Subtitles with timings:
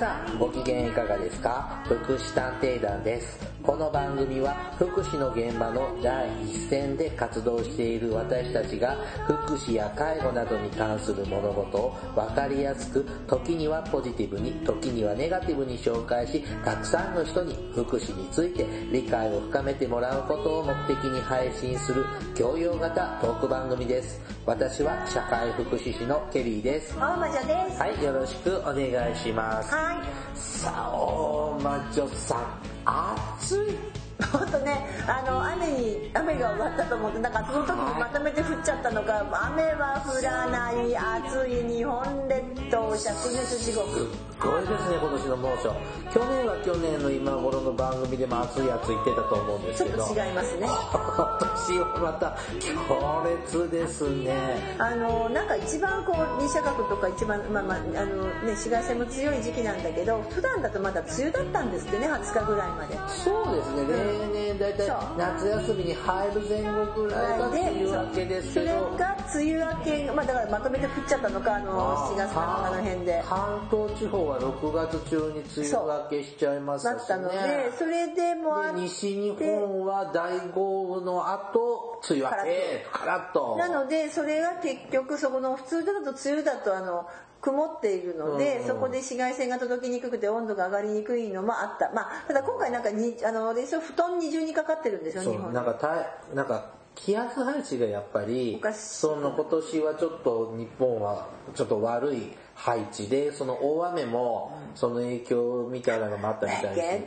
[0.00, 1.82] さん、ご機嫌いかがですか？
[1.84, 3.38] 福祉探偵団です。
[3.62, 24.20] この番組は福祉の現場の第一線で活動している私たちが福祉や介護などに関する物事を分かりやすく、時にはポジティブに、時にはネガティブに紹介し、たくさんの人に福祉について理解を深めてもらうことを目的に配信する教養型トーク番組です。
[24.46, 26.96] 私は社会福祉士のケリーです。
[26.98, 27.78] 大魔女です。
[27.78, 29.74] はい、よろしくお願いします。
[29.74, 30.20] はい。
[30.34, 33.99] さあ、大魔女さん、熱い。
[34.26, 42.96] ほんとね、あの、雨に、雨が終わったと思って、なんかその時にまとめて降っちゃったのか、雨は降らない、暑い日本列島、灼
[43.32, 44.30] 熱地獄。
[44.40, 45.70] すごいですね、今年の猛暑。
[46.12, 50.04] 去年は去年の今頃の番組でも暑い暑い言ってたと思うんですちょっけど。
[50.06, 50.66] と違いますね。
[50.66, 54.76] 今年はまた強烈ですね。
[54.78, 62.96] あの、なんか一番こう、日射角とか一番、まあまあ、あのね、紫外線も強い時期なんだけど、普段だとまだ梅雨だったんですってね、20日ぐらいまで。
[63.08, 68.66] そうですね、例年だいたいそう夏休みに入る前後ぐらいが梅雨明けですけど。
[68.66, 73.24] それが梅雨明け、まあだからまとめて降っちゃったのか、あの、7月かあの辺で。
[73.28, 83.56] 関東地方は6月中に梅雨明けしちゃいましたしだったのでね。、それでもあ西日本は大豪雨の後、梅雨明け、カラッと。
[83.56, 87.06] なのでそれが結局そこの普通だと梅雨だとあの
[87.40, 91.90] 曇っているので、うんそこで紫外線が届きにくくて温度が上がりにくいのもあった。
[91.92, 95.52] まあただ今回なんかにあので布団二重にかかってるんですよ日本。
[95.52, 107.06] なんかたなんか気圧配置がやっぱりその今年はちょっと日本はちょっと悪い配置でその大雨もその影響みたいなのもあったみたいです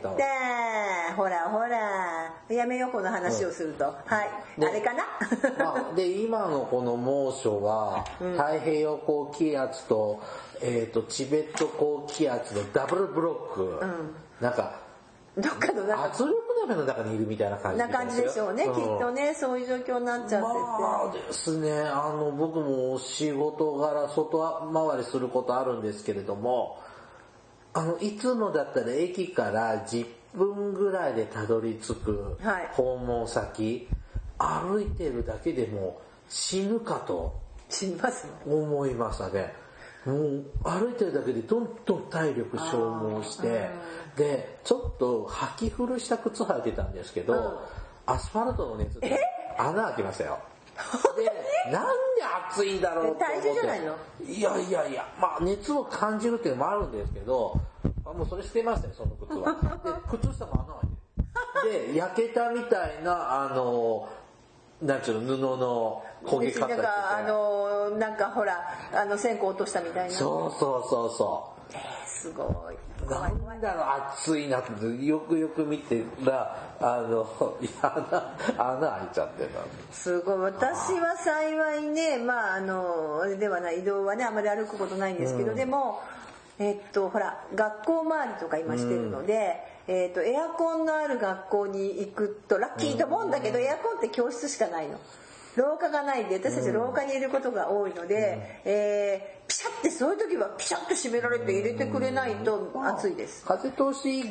[1.16, 2.34] ほらほら。
[2.48, 3.92] やめようこの話をすると、は
[4.58, 5.04] い、であれかな？
[5.58, 10.20] まあ、 で今のこの猛暑は太平洋高気圧と,、
[10.60, 13.80] えー、とチベット高気圧のダブルブロック、
[14.40, 14.83] なんか
[15.36, 16.34] どっかのなんか圧力
[16.68, 18.74] 鍋の中にいるみたいな感じな感じでしょうね、ん。
[18.74, 26.78] きっとねそういう状況になっちゃってて、まあですね、あの、僕も仕事柄外回りすることあるんですけれども、
[27.72, 32.68] あの、いつもだったら駅から10分ぐらいでたどり着くはい。
[32.72, 33.88] 訪問先、
[34.38, 37.34] 歩いてるだけでも死ぬかと
[37.68, 39.63] 死にます思いましたね。
[40.06, 43.70] もう歩いてるだけでどんどん体力消耗して、
[44.16, 47.58] で、ちょっと履き古した靴履いてたんですけど、うん
[48.06, 49.18] アスファルトの熱で
[49.56, 50.38] 穴開きましたよ。
[51.16, 51.90] で、なんで
[52.50, 53.40] 暑いんだろうって思って。
[53.40, 53.96] 体重じゃないの？
[54.26, 57.58] いやいやいや、まあ熱を感じるっていうのもあるんですけど、
[58.04, 59.52] あもうそれ捨てましたよ、その靴は。
[60.12, 61.88] で、靴下も穴開いてる。
[61.94, 64.06] で、焼けたみたいな、あの、
[64.84, 68.62] なんちゅうの、布の焦げ方しててなんかあのなんかほら
[68.92, 70.14] あの線香落としたみたいな。
[70.14, 71.76] そうそうそうそう。
[72.06, 72.76] すごい。
[73.08, 73.84] な怖い怖いんだろう、
[74.14, 77.26] 暑いなって、よくよく見てら、あの、
[77.60, 77.70] いや
[78.56, 79.60] 穴、穴開いちゃってた。
[79.92, 80.38] すごい。
[80.38, 86.00] 私は幸いねまああのあれではない移動はねあまり歩くことないんですけど、でも
[86.58, 89.56] えっとほら学校周りとか今してるので、
[89.88, 94.98] えっとエアコンのある学校に行くとラッキーと思うんだけど、エアコンって教室しかないの。
[95.56, 103.44] 廊下がないんで私たち廊下にいることが多いので、えーピシャってそういう時はピシャって閉められて入れてくれないと暑いです。
[103.44, 104.24] 風通し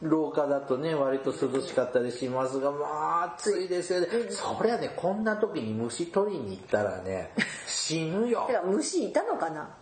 [0.00, 4.06] 廊下だとね、割と涼しかったりしますが、まあ暑いですよね。
[4.30, 7.32] そりゃね、こんな時に虫取りに行ったらね、
[7.66, 8.48] 死ぬよ。
[8.64, 9.62] 虫いたのかな？
[9.62, 9.79] あ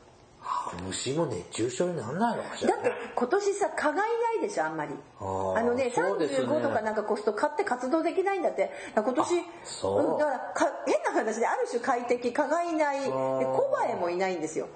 [0.86, 4.08] 虫も熱中症にならないのかしらだって今年さ蚊がい
[4.40, 4.94] ないでしょあんまり。
[5.20, 6.46] あのねそうですね。
[6.46, 8.70] 35とかなんか越すと蚊って活動できないんだって。
[8.94, 9.28] 今年
[9.64, 10.12] そう。
[10.12, 13.08] うんだからか変な話である種快適蚊がいない。
[13.08, 14.66] コバエもいないんですよ。
[14.66, 14.70] は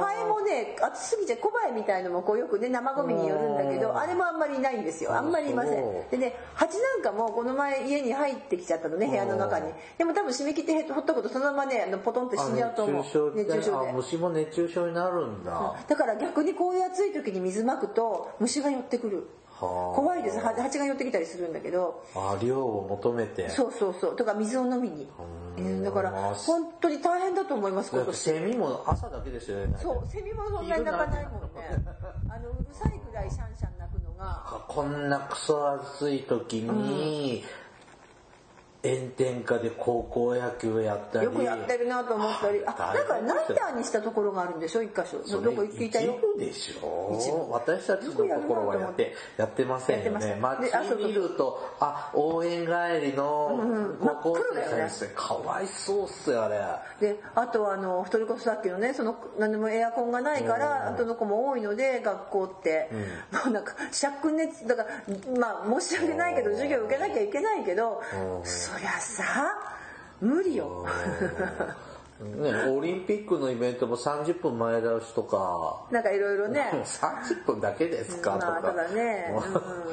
[0.00, 5.14] ハエもね暑すぎてコバエみたいのもこうよくね生ゴミによるんだけどあれもあんまりいないんですよ。
[5.14, 6.10] あんまりいません。
[6.10, 9.72] でね蜂なんかもこの前家に入ってきちゃったのね部屋の中に。
[9.98, 13.04] でも多分締め切ってほっとくとそのままねあのポトンって死んじゃうと思う。
[13.34, 13.90] 熱中症で。
[13.90, 15.52] あ虫も熱中症になるんだ。
[15.52, 19.26] はだから逆にこういう暑い時に水まくと虫が寄ってくる。
[19.43, 20.38] あ怖いです。
[20.38, 22.04] は蜂が寄ってきたりするんだけど。
[22.14, 23.48] あ量を求めて。
[23.48, 24.16] そうそうそう。
[24.16, 25.08] とか水を飲みに。
[25.58, 25.84] うん。
[25.84, 28.16] だからまあ本当に大変だと思います今年。
[28.16, 29.76] セミも朝だけですよね。
[29.80, 31.48] そうセミもそんなに鳴かないもんね。
[32.28, 34.64] あのうるさいぐらいシャンシャン鳴くのが。
[34.68, 37.44] こんなクソ暑い時に、
[38.84, 41.24] 炎天下で高校野球やったり。
[41.24, 45.18] よくやってるなと思ったり、あ、なんかナイターにしたところがあるんでしょ、一箇所。
[45.40, 46.18] どこ聞いたよ？
[46.36, 47.48] 一部でしょ。
[47.50, 50.04] 私たちのところはやって、やってません。
[50.04, 50.38] よね。
[50.40, 56.60] 街見ると、あ、応援帰りの高校生先生、かわいそうっすよ、あれ。
[57.00, 62.90] で、あとあの、それこそさっきのね、その、何もエアコンがないから、あとの子も多いので、学校って、
[63.32, 64.88] もうなんか、灼熱、だから、
[65.38, 68.02] まあ、申し訳ないけど、授業受けなきゃいけないけど、
[68.44, 69.24] そりゃさ
[70.20, 70.86] 無理よ。
[72.20, 75.84] ね、オリンピックのイベントも30分前倒しとか。
[75.90, 76.70] なんかいろいろね。
[76.86, 79.34] 30分だけですか、まあ、ただね、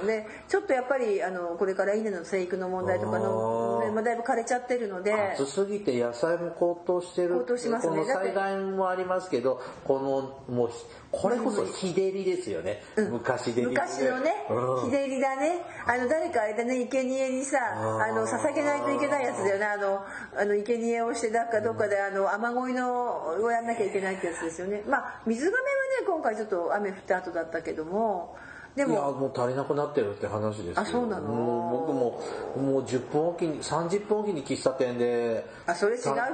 [0.02, 5.14] うん、ね、ちょっとやっぱり、あの、これから稲の生育の問題とかの、ね、まあ、だいぶ枯れちゃってるので。
[5.34, 7.36] 暑すぎて野菜も高騰してる。
[7.40, 7.98] 高騰しますね。
[7.98, 10.72] この災害もありますけど、この、もう、
[11.12, 12.82] これこそ日照りですよね。
[12.96, 15.62] うん、昔で、ね、昔のね、うん、日照りだね。
[15.86, 19.66] あの、誰かあれだね、生贄にさ、あの、捧げないといけないやつだよね。
[19.66, 20.06] あの、
[20.36, 24.84] あの、生贄をして、だかどっかで、あの、雨乞いの、をやんなきゃいけないってやつですよね。
[24.88, 25.64] まあ、水がめは
[26.02, 28.36] ね、今回ちょっと雨降った後だったけども、
[28.76, 31.28] でもいやもう足りなくなってるって話ですあそうなの？
[31.72, 32.22] 僕も
[32.56, 36.30] もう10分おきに30分おきに喫茶店であそれ違う水が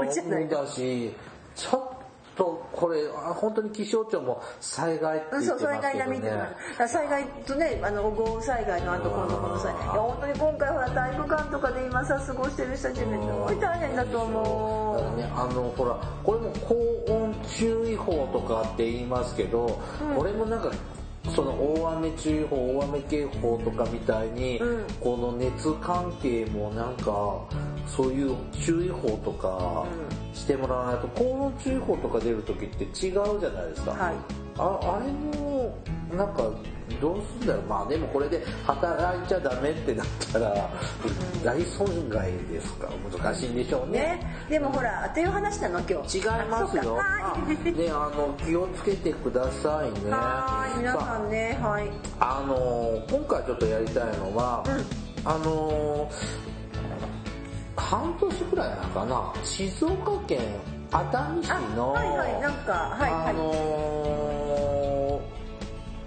[0.00, 1.12] めじゃないだし
[1.54, 2.02] ちょっ
[2.34, 15.94] とこれ本当に気象庁も災害って言ってますけど、ね、そう災害並みって災害とねあの豪雨災害の後今度この際いや本当に今回ほら体育館とかで今さ過ごしてる人たちめすごい大変だと思う、ね、あのほら
[16.24, 16.74] これも高
[17.12, 20.70] 温注意報とかって言いますけど、うん、これもなんか
[21.30, 27.40] その大雨注意報大雨警報とかみたいに、うん、この熱関係もなんか
[27.86, 29.86] そういう注意報とか
[30.34, 34.14] してもらわないと高温注意報とか出る時って違うじゃないですか、はい、
[34.58, 35.78] ああれも
[36.12, 36.50] なんか
[37.00, 37.62] どうすんだろう。
[37.64, 40.70] まあでもこれで働いちゃダメってなったら
[41.44, 42.88] 大損害ですか？
[43.20, 46.18] 難しいんでしょうね、ね、でもほらっていう話なの今日。
[46.18, 46.96] 違いますよ。
[46.96, 47.02] ね
[47.90, 50.10] あの気をつけてくださいね。
[50.10, 51.58] はい皆さんね。
[51.60, 51.90] はい。
[52.20, 56.10] あの今回ちょっとやりたいのは、うん、あの
[57.76, 59.32] 半年くらいなのかな。
[59.44, 60.40] 静岡県
[60.92, 62.40] 熱海市のはいはい。
[62.40, 63.30] なんかはいはい。
[63.30, 64.01] あのー、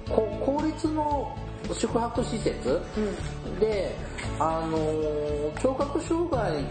[0.09, 1.35] 公立の
[1.73, 3.95] 宿泊施設、うん、で
[4.39, 6.63] あのー、聴覚障害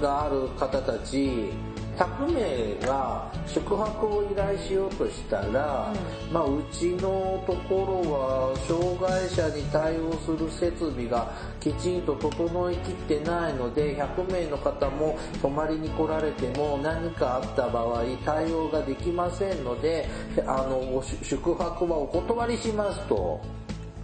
[0.00, 1.50] がある方たち
[1.98, 5.92] 100名が宿泊を依頼しようとしたら、
[6.28, 20.08] うん、まあ、うちのところは障害者に対応する設備がきちんと整いきってないので100名の方も泊まりに来られても何かあった場合対応ができませんので
[20.46, 23.40] あの宿泊はお断りしますと。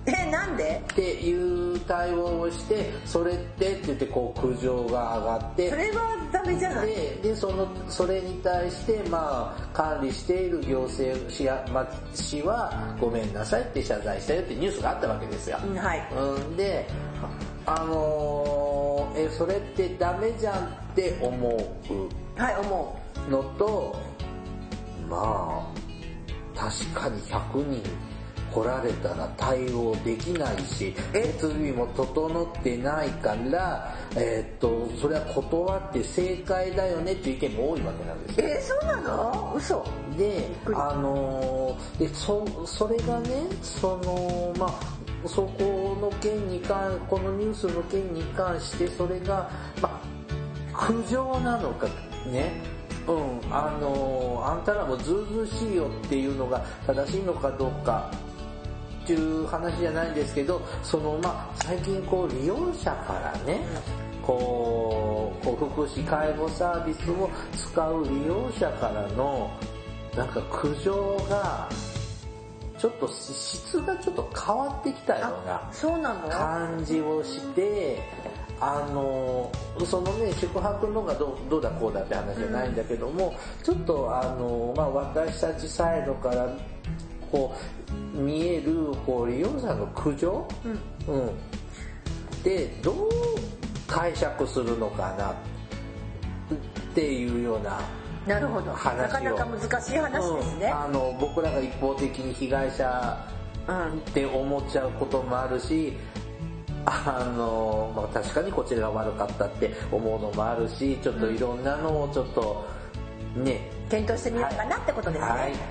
[0.07, 0.83] えなんで？
[0.93, 5.71] っていう対応をしてそれってって言ってこう苦情が上がって。
[5.71, 6.87] それはダメじゃない？
[6.89, 16.87] ででそのそれに対してまあ管理している行政市や、まあ、市はごめんなさいって謝罪したよってニュースがあったわけですよ、はい、うんで
[17.67, 22.41] あのー、えそれってダメじゃんって思う。
[22.41, 23.31] はい思う。
[23.31, 23.97] のと
[25.09, 25.67] ま
[26.57, 27.83] あ確かに100人
[28.55, 38.49] 来られたら対応できないし、設備も整ってないから、えー、っと、それは断って正解だよねっていう意見も多いわけなんですよ。
[38.49, 39.55] えー、そうなの？
[39.57, 39.85] 嘘。
[40.17, 43.29] で、あのー、で、そ、それがね、
[43.61, 49.51] その、まあ、そこの件に関、このニュースの件に関して、それが、
[49.83, 50.01] まあ、
[50.73, 51.87] 苦情なのか、
[52.27, 52.53] ね、
[53.07, 58.11] うん、あのー、あんたらもずうずうしいよっていうのが正しいのかどうか
[59.05, 63.61] っていう話じゃないんですけど、そのまあ最近こう利用者からね、
[64.23, 69.51] こう、こう福祉介護サービスを使う利用者からの
[70.17, 71.69] なんか苦情が
[72.79, 77.99] ちょっと質がちょっと変わってきたような感じをして、
[78.61, 79.51] あの、
[79.87, 86.49] そのね、宿泊のがどどうだこうだって話じゃないんだけども、ちょっとあの、まあ私たちサイドから
[87.35, 87.53] こ
[88.17, 90.47] う見えるこう利用者の苦情、
[91.09, 91.31] うん、うん、
[92.45, 93.09] でどう
[93.89, 95.33] 解釈するのかな？
[95.33, 95.35] っ
[96.95, 97.81] ていうような
[98.25, 98.71] なるほど。
[98.71, 103.27] なかなか難しい話ですね、うん、あの僕らが一方的に被害者
[103.67, 105.95] って思っちゃうこともあるし、
[106.87, 112.65] あの、まあ、確かにこちらが悪かったって思うのもあるし、ちょっといろんなのをちょっと
[113.37, 115.29] ね、検討してみようかなってことですね。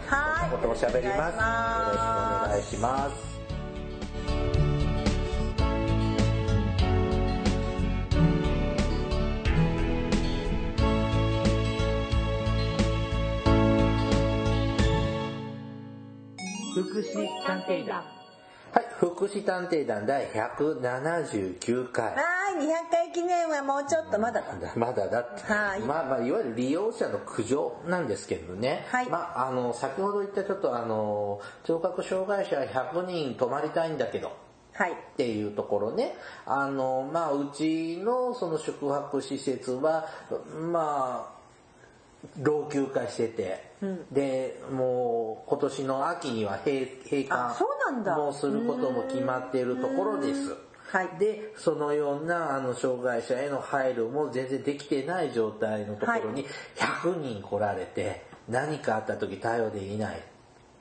[0.07, 0.49] はい。
[0.51, 1.35] もっとおしゃべります。
[1.35, 1.41] よ
[1.89, 2.15] ろしく
[2.45, 3.33] お願いします。
[16.75, 18.22] 福祉探偵団。
[18.73, 22.15] はい福祉探偵団第179回。
[22.15, 25.81] はい200回記念はもうちょっとまだだ まだだって、はい。
[25.81, 29.09] まあまあいわゆる利用者の苦情なんですけどね、はい。
[29.09, 34.31] まああの先ほど言ったちょっとあの聴覚障害者100人泊まりたいんだけど。
[34.73, 34.91] はい。
[34.91, 36.15] っていうところね、
[36.47, 40.07] あの、まあ、うちのその宿泊施設は、
[40.71, 41.43] まあ、
[42.41, 43.73] 老朽化してて、
[44.11, 50.55] で、もう今年の秋には閉閉あそうなんだ館もすることも決まっているところです。
[50.93, 60.32] はいで、そのようなあの障害者への配慮も全然できてない状態のところに100人来られて、何かあった時対応できない。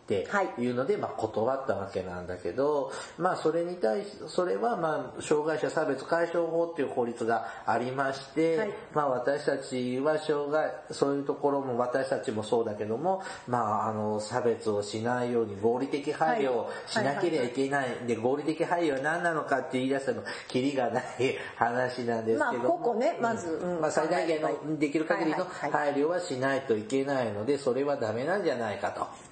[0.02, 0.26] って
[0.59, 8.71] いうので、まあ、断ったわけなんだけど、まあ、それに対し、それは、まあ、障害者差別解消法っていう法律がありまして、はい。
[8.92, 17.88] まあ、私たちは障害、そういうところも私たちもそうだけども、まあ、あの、差別をしないように合理的配慮をしなければいけない。
[18.06, 21.04] で、合理的配慮は何なのかって言い出したの、キリがない
[21.56, 22.78] 話なんですまあけども。
[22.78, 23.80] 個々ねまず、うん。
[23.80, 29.31] まあ、最大限のできる限りの配慮はしないといけないので、それはダメなんじゃないかと。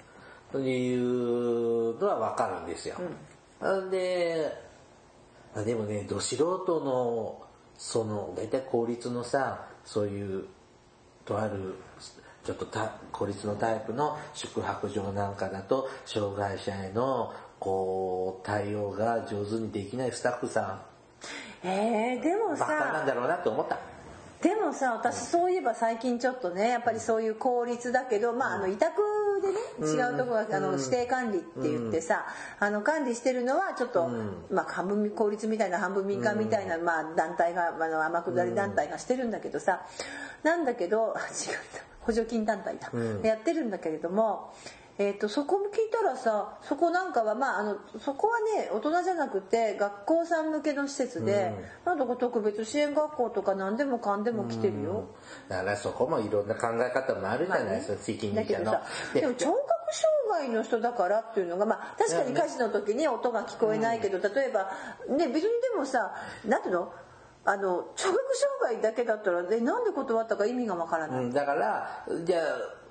[0.51, 2.95] というのはわかるんですよ。
[3.59, 4.51] なんで、
[5.55, 7.41] まあでもね、ど素人の、
[7.77, 10.45] その、大体公立のさ、そういう、
[11.25, 11.75] とある、
[12.43, 20.85] ちょっとた公立のタイプの宿泊場なんかだと、障害者への、こう、対応が上手にできないスタッフさ
[21.63, 23.77] えー、でもん、バカなんさだろうなと思った。
[24.41, 28.99] でもさ私そういえば最近ちょっとねやっぱりそういう公立だけどまああの委託
[29.41, 32.25] でね違うところがあの指定管理って言ってさ
[32.59, 34.09] あの管理してるのはちょっと
[34.51, 39.81] まあ半分公立みたいな半分民間みたいなまあ団体があの天下り団体がしてるんだけどさ
[40.43, 41.27] なんだけどあ 違っ
[41.73, 42.91] た補助金団体だ。
[43.23, 44.53] やってるんだけれども
[45.01, 51.53] えー、とそこも聞いたらさそこなんかはまああのそこはね大人じゃなくて学校さん向けの施設で、
[51.85, 55.07] なんだか特別支援学校とか何でもかんでも来てるよ、
[55.49, 58.43] だからそこもいろんな考え方もあるじゃないですか、責任者の。
[58.43, 58.81] だけどさ。
[59.15, 59.59] でも聴覚
[60.29, 64.71] 障害の人だからっていうのがまあ確かに歌詞の時に音が聞こえないけど、例えば
[65.09, 66.13] ね別にでもさ
[66.45, 66.93] なんていうの？
[67.43, 68.19] あの聴覚
[68.61, 72.43] 障害だけだったらえなんで断ったか意味がわからない、うん、だから、じゃあ、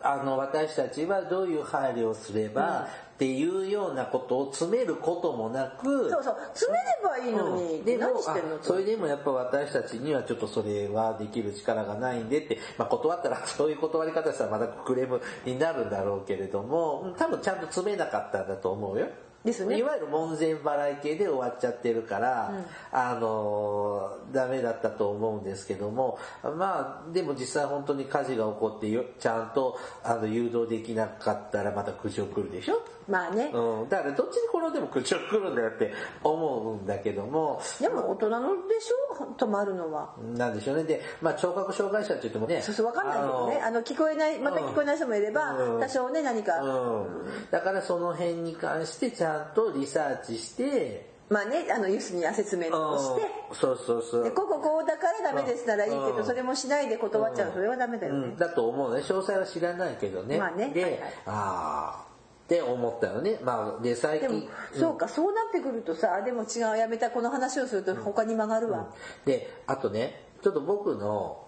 [0.02, 6.36] あの、私たちはどういう配慮をすれば、っていうようなことを詰めることもなく、そうそう。
[6.54, 7.84] 詰めればいいのに、うん。
[7.84, 8.56] でも何してんの？
[8.56, 19.08] あそれでもやっぱ私たちにはちょっとそれはできる力がないんでって、まあ、断ったらそういう断り方したらまたクレームになるんだろうけれどもうん多分ちゃんと詰めなかったんだと思うよ。
[19.44, 19.78] ですね。
[19.78, 22.52] いわゆる門前払い系で終わっちゃってるから、
[22.92, 32.80] あのーダメだったと思うんですけどもまあでも実際本当に火事が起こってよちゃんとあの誘導できなかったらまた苦情来るでしょ？
[33.08, 35.92] まあね、うん、だからどっちに転んでも苦情来るんだよって
[36.22, 39.26] 思うんだけども、でも大人のでしょ？
[39.36, 40.14] 泊まるのは。
[40.34, 40.84] なんでしょうね。
[40.84, 42.62] で、まあ聴覚障害者って言ってもね。
[42.62, 43.60] そうそう分かんないけどね。
[43.62, 45.80] ああの聞こえないまた聞こえない人もいれば、うん。
[45.80, 47.50] 多少ね何か、のうん。
[47.50, 53.56] だからその辺に関してちゃんとリサーチして、まあねあのユースにアセスメントをして、うん。
[53.56, 54.24] そうそうそう。
[54.24, 56.24] でこうこうこうだからダメですならいいけど、うん。
[56.24, 59.02] それもしないで断っちゃう、それはダメだよね、うん、だと思うね。
[59.02, 60.38] 詳細は知らないけどね。
[60.38, 60.68] まあね。
[60.68, 61.00] で、はいはい。
[61.26, 62.09] ああ、
[62.50, 63.38] って思ったよね。
[63.44, 64.50] まあ、で、最でも近。
[64.72, 68.92] そうかそうなってくるとさでも違うやめたこの話をすると他に曲がるわ、
[69.24, 71.46] で、あとね、ちょっと僕の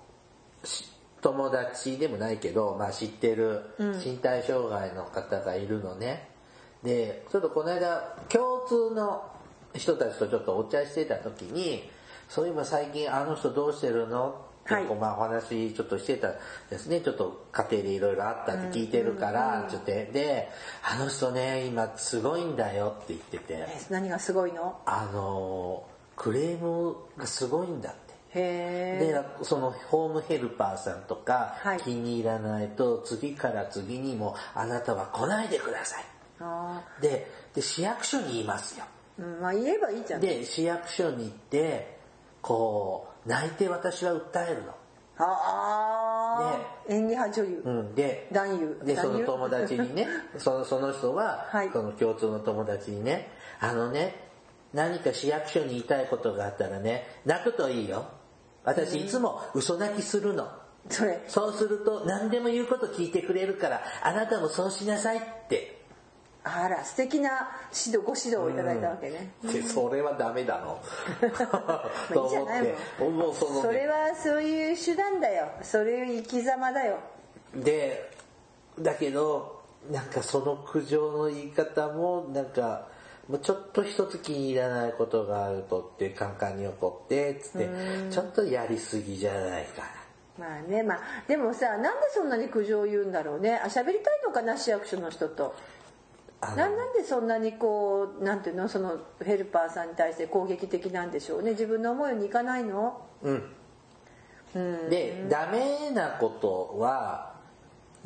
[0.62, 0.84] し
[1.20, 3.62] 友達でもないけど、まあ知ってる
[4.04, 6.28] 身体障害の方がいるのね。
[6.84, 9.24] で、ちょっとこの間、共通の
[9.74, 11.90] 人たちとちょっとお茶してた時に、
[12.28, 14.46] そういえば最近あの人どうしてるの？
[14.64, 16.32] ってはいこうまあお話ちょっとしてた
[16.70, 17.00] ですね。
[17.00, 20.48] ちょっと家庭でいろいろあったって聞いてるから、ちょっとで、
[20.82, 23.44] あの人ね、今すごいんだよって言ってて。
[23.48, 24.80] え何がすごいの？
[24.86, 25.84] あの
[26.16, 28.12] クレームがすごいんだって。
[28.34, 36.04] へえで、そのホームヘルパーさんとかはい気に入らないと次から次にもあなたは来ないでください。
[36.40, 38.84] あで、で市役所に言いますよ。
[39.20, 41.98] ー、うん、まあ言えばいいじゃんで、市役所に行って、
[42.40, 44.74] こう、泣いて私は訴えるの。
[45.18, 48.80] ああ演技派女優、うん、で、男優。
[48.84, 51.70] で、その友達にね、 そのその人は、はい。
[51.72, 54.30] その共通の友達にね、あのね、
[54.72, 58.06] 何か市役所に言いたいことがあったらね、泣くといいよ。
[58.64, 60.48] 私いつも嘘泣きするの。
[60.88, 61.20] それ。
[61.28, 65.81] そうすると何でも言うこと聞いてくれるから、あなたもそうしなさいって。
[66.44, 67.48] あら素敵な
[67.86, 70.80] 指導ご指導をいただいたわけね、でそれはダメだの。
[71.60, 72.62] まあいいじゃない
[72.98, 73.62] もそのね。
[73.62, 75.48] それはそういう手段だよ。
[75.62, 76.98] そういう生き様だよ。
[77.54, 78.10] で、
[78.78, 82.86] だけど、なんかその苦情の言い方もなんか
[83.28, 87.68] もうちょっと一つ気に入らないことがあるとってカンカンに怒ってつって
[88.10, 89.82] ちょっとやりすぎじゃないか
[90.38, 93.56] まあねまあでもさなんでそんなに苦情を言うんだろうね。
[93.56, 95.54] あ喋りたいのかな市役所の人と
[96.42, 98.68] ななんでそんなにこうなんていうの？
[98.68, 101.52] そのヘルパーさんに対して攻撃的なんでしょうね。
[101.52, 103.00] 自分の思いにいかないの？
[103.22, 104.90] うん。
[104.90, 107.34] でダメなことは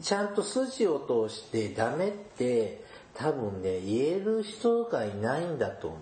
[0.00, 5.96] ちゃんと筋を通してダメって多分ね言える人がいないんだと思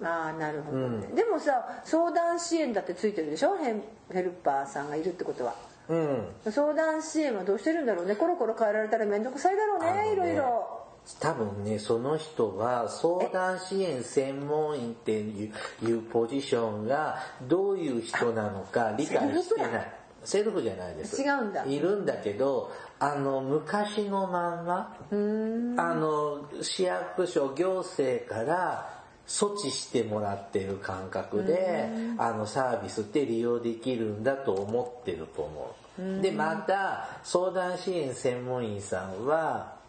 [0.00, 0.04] う。
[0.04, 3.56] ああなるほどね、でもさ相談支援だってついてるでしょ？
[3.58, 5.54] ヘルパーさんがいるってことは。
[5.88, 6.26] うん。
[6.50, 8.14] 相談支援はどうしてるんだろうね。
[8.16, 10.79] コロコロ変えられたら面倒くさいだろうねねいろいろ
[11.20, 15.50] 多分ねその人は相談支援専門員ってい
[15.82, 19.92] うポジションがどういう人なのか理解してない。
[20.22, 21.64] セルフじゃないです違うんだ。
[21.64, 24.66] いるんだけどあの昔のまん。
[24.66, 31.88] まあの市役所行政から措置してもらってる感覚で
[32.18, 36.22] あのサービスって利用できるんだと思ってると思う。
[36.22, 39.79] でまた相談支援専門員さんは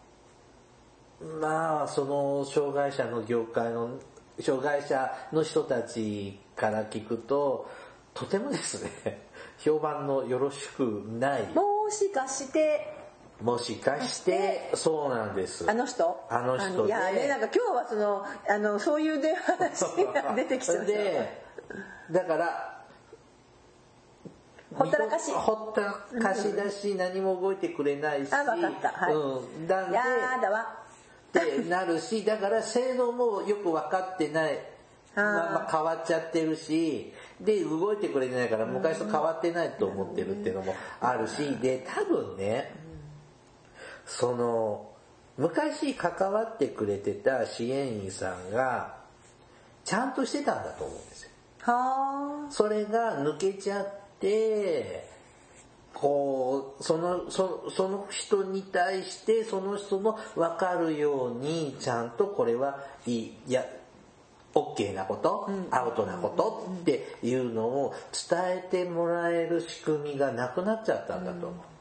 [1.40, 3.98] まあその障害者の業界の
[4.40, 7.70] 障害者の人たちから聞くと
[8.14, 9.26] とてもですね
[9.58, 10.82] 評判のよろしく
[11.18, 11.46] ない。
[11.54, 12.98] もしかして。
[13.40, 15.68] もしかしてそうなんです。
[15.68, 16.26] あの人？
[16.28, 16.88] あの人で。
[16.88, 21.42] いやねなんか今日はそのあのそういう電話話が出てきちゃったで
[22.10, 22.84] だから
[24.74, 25.32] ほったらかし。
[25.32, 28.32] ほったらかしだし何も動いてくれないし。
[28.32, 28.88] あわかった。
[28.90, 29.14] はい。
[29.14, 29.18] う
[29.64, 30.02] ん、なんでや
[30.40, 30.81] だわ
[31.38, 34.58] ってなるしだから制度もよく分かってない。
[35.14, 42.72] まあまあ変わっちゃってるしで動いてくれてないから昔と変わってないと思ってるっていうのもあるしで多分ね
[44.06, 44.90] その
[45.36, 48.96] 昔関わってくれてた支援員さんが
[49.84, 51.30] ちゃんとしてたんだと思うんですよ。
[51.60, 55.11] はそれが抜けちゃって
[55.94, 63.64] こうそのそその人に対してその人の分かるようにちゃんとこれはいいいや
[64.54, 67.94] OK なこと、アウトなことっていうのを
[68.28, 71.71] 伝えてもらえる仕組みがなくなっちゃったんだと思う。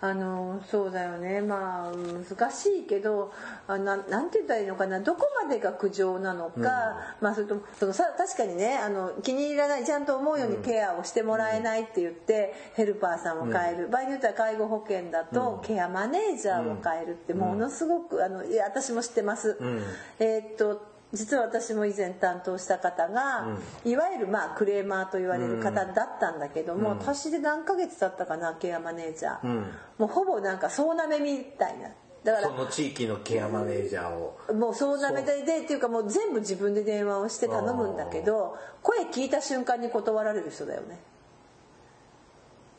[0.00, 1.40] ああのそうだよね。
[1.40, 3.32] まあ難しいけど
[3.66, 5.00] あななんて言ったらいいのかな。
[5.00, 19.52] どこまでが苦情なのか、まあそれともそのさ確かにねあの気に入らないちゃんと思うようにケアをしてもらえないって言って、ヘルパーさんを変える、場合によっては介護保険だと、ケアマネージャーを変えるってものすごくあのいや私も知ってます。
[19.60, 19.82] ん。
[20.18, 23.46] えーっと実は私も以前担当した方が、
[23.84, 29.72] いわゆるまあクレーマーと言われる方だったんだけども、私で何ヶ月経ったかなケアマネージャー、ん。
[29.96, 31.88] もうほぼなんか総なめみたいな。
[32.24, 34.38] だかその地域のケアマネージャーを。
[34.48, 40.98] らもう総なめででっていうかもう全部自分で電話をして頼むんだけど声聞いた瞬間に断られる人だよね。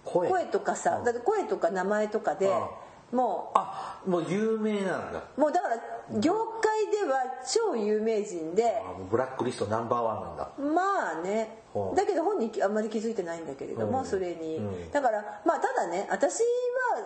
[0.05, 0.29] 声？
[0.29, 2.51] 声とかさだって声とか名前とかで
[3.11, 5.23] もあ、もう有名なんだ。
[5.35, 5.77] うもうだから
[6.19, 10.49] 業界では超有名人でブラックリストナンバーワンなんだ。
[10.73, 11.59] まあね。
[11.95, 14.05] だけど本人あんまり気づいてないんだけれども、うん。
[14.05, 14.91] それに、うん。
[14.91, 16.39] だからまあただね私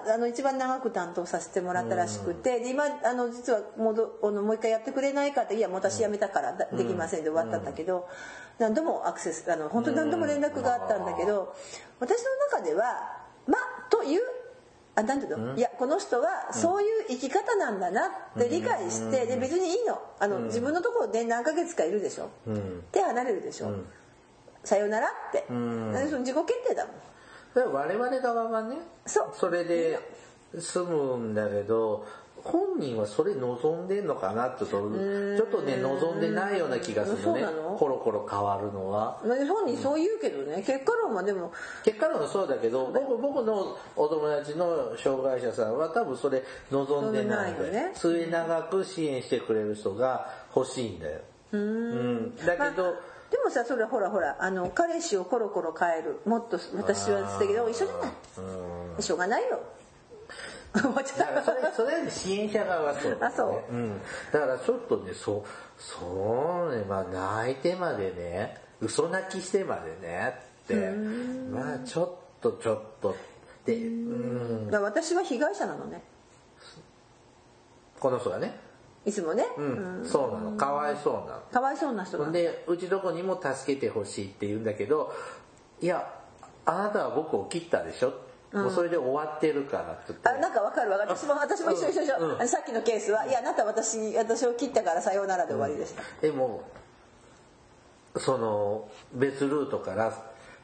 [0.08, 8.08] はあの一番長く担当させてもらったらしくて、で今あの実はもどあのもう一回やってくれないかっていやもう私辞めたからだできませんで終わったんだけど、
[8.58, 11.54] 何度もアクセスあの本当に何度も連絡があったんだけど、
[12.00, 12.86] 私の中では
[13.48, 14.22] まあという
[14.96, 20.00] あなんていうの、いやこの人はそういう生き方なんだなって理解して、で別にいいの。
[20.20, 22.84] あの、自分のところで何ヶ月かいるでしょ、ん。
[22.92, 23.72] 手離れるでしょ、
[24.64, 25.92] さよならって、ん。
[25.92, 27.74] だからその自己決定だもん。
[27.74, 29.52] 我々側はねそう。
[29.52, 30.00] れで
[30.60, 32.06] 済むんだけど
[32.44, 37.46] 本人はそれ望んでんのかなってちょっとね望んでないような気がするのね
[37.78, 39.22] コロコロ変わるのは。
[39.26, 40.64] まあ本人そう言うけどね。
[40.66, 41.54] 結果論はでも。
[41.84, 47.92] 結果論はそうだけど僕僕のお友達の障害者さんは多分それ望んでない望んでね。
[47.96, 51.20] 末永く支援してくれる人が欲しいんだよ。
[51.54, 52.36] うん。
[52.36, 52.96] だけど、
[53.32, 56.20] でもさそれほらほらあの彼氏をコロコロ変える。
[56.26, 57.62] もっと私は素敵だ。
[57.70, 58.12] 一緒じゃな
[59.00, 59.02] い。
[59.02, 59.60] しょうがないよ
[60.74, 63.74] ちゃっだからそれそれ支援者側はそうだ、ね、あそう。
[63.74, 70.34] うん、だからちょっとねそうそうねまあ泣いてまでね嘘泣きしてまでね
[70.64, 70.92] って
[71.52, 73.16] まあちょっとちょっとっ
[73.66, 73.90] てう
[74.68, 74.72] ん。
[74.72, 76.02] だ私は被害者なのね。
[78.00, 78.60] この人がね。
[79.06, 80.58] いつもね、うん、そうなの。
[80.58, 81.42] かわいそうなの。
[81.52, 85.14] かわいそうな人なんでうちどこにも助けてほしいって言うんだけど
[85.82, 86.08] いや
[86.66, 88.14] あなたは僕を切ったでしょ
[88.54, 91.10] もうそれで終わってるからあなんかわかるわかる。
[91.12, 92.38] 私も私も一緒一緒一緒、うん。
[92.38, 92.48] うん。
[92.48, 96.64] さっきのケースはいやあなた私私を切ったからさようならで終わりでした、でも
[98.18, 100.14] その別ルートから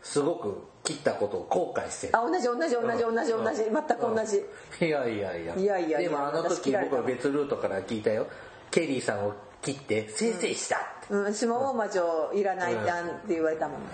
[0.04, 2.18] すごく切ったことを後悔してる。
[2.18, 3.64] あ同じ同じ同じ同じ同じ。
[3.64, 5.56] 全く同じ、いやいやいや。
[5.56, 6.00] いやいやいや。
[6.00, 8.28] でもあの時僕は別ルートから聞いたよ。
[8.72, 10.78] ケリーさんを切って先生した。
[10.78, 13.88] って、うん、私も大魔女いらないじゃんって言われたもんね、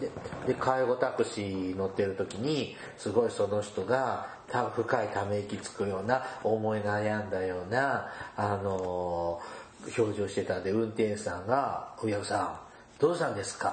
[0.00, 12.58] でで介護タクシー乗ってる時にすごいその人がた深いため息つくような思い悩んだようなあのー表情してたんで運転手さんが「親御さん
[12.98, 13.68] どうしたんですか?」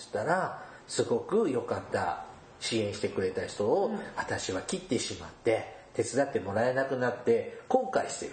[0.00, 2.24] って言ったらすごく良かった
[2.60, 8.32] 支援してくれた人を私は切ってしまって手伝ってもらえなくなって後悔してる。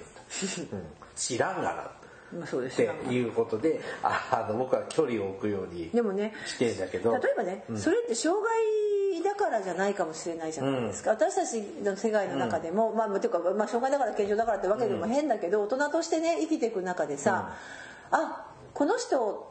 [0.70, 1.92] と、うん、知らんがな
[2.32, 7.14] ってよいうことでああの僕は距離を置くようにでもねしてんだけど。
[7.14, 17.56] 例えばね、それって障害だからじゃないかもしれないじゃないですか、私たちの世界の中でも、まあというか、まあ、障害だから健常だからってわけでも変だけど、大人としてね生きていく中でさ、
[18.12, 19.49] あこの人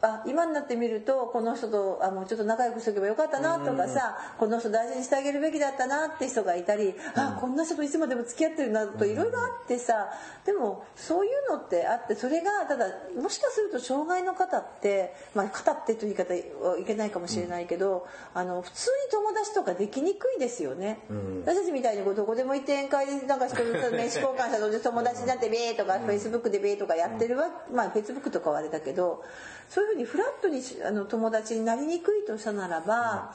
[0.00, 10.08] あ今になってみるとこの人とあもうちょっと仲良くしとけばよかったなとかさ、この人大事にしてあげるべきだったなって人がいたり、あこんな人といつまでも付き合ってるなといろいろあってさ
[10.44, 12.86] でもそういうのってあってそれがただ
[13.20, 21.00] もしかすると障害の方って、まあ、方ってという言い方はいけないかもしれないけど、あの普通に友達とかできにくいですよね。
[21.44, 29.24] 私たちみたいにこうどこでも行って宴会でなんか人と 名刺交換したので友達になってべーとか、フェイスブックでべーとかやってるわ、まあフェイスブックとかはあれだけど
[29.68, 33.34] そういうふうにフラットにあの友達になりにくいとしたならば、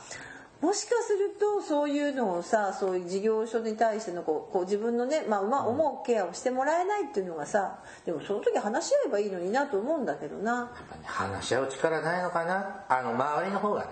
[0.63, 10.71] もしかするとそういうのをさそういう事業所に対してのこうこう自分のね、まあ、まあ思うケアをしてもらえないっていうのがさでもその時話し合えばいいのになと思うんだけどな。
[11.03, 12.85] 話し合う力ないのかな？
[12.87, 13.87] あの周りの方がね。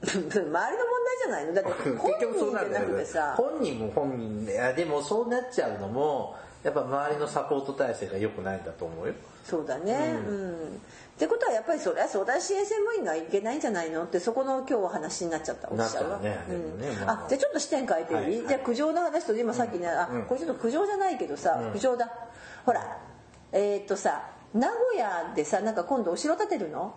[0.02, 0.70] 周りの問題
[1.22, 1.54] じゃないの？
[1.54, 3.34] だって 本人じゃなくてさ。
[3.38, 9.14] 本人も本人でいやでもそうなっちゃうのもやっぱ周りのサポート体制が良くないんだと思うよ。
[9.42, 10.18] そうだね。
[10.28, 10.80] うん、
[11.20, 16.80] ってことはやっぱりそれは相談支援専門員がいけないんじゃないのってそこの今日お話になっちゃったおっしゃるわ、ねうん。
[17.04, 18.48] まああじゃあちょっと視点変えていい、はいはい。
[18.48, 22.10] じゃあ苦情の話と今さっきね、あこれちょっと苦情じゃないけどさ、苦情だ。
[22.64, 22.96] ほら
[23.52, 26.94] えーっとさ名古屋でさなんか今度お城建てるの？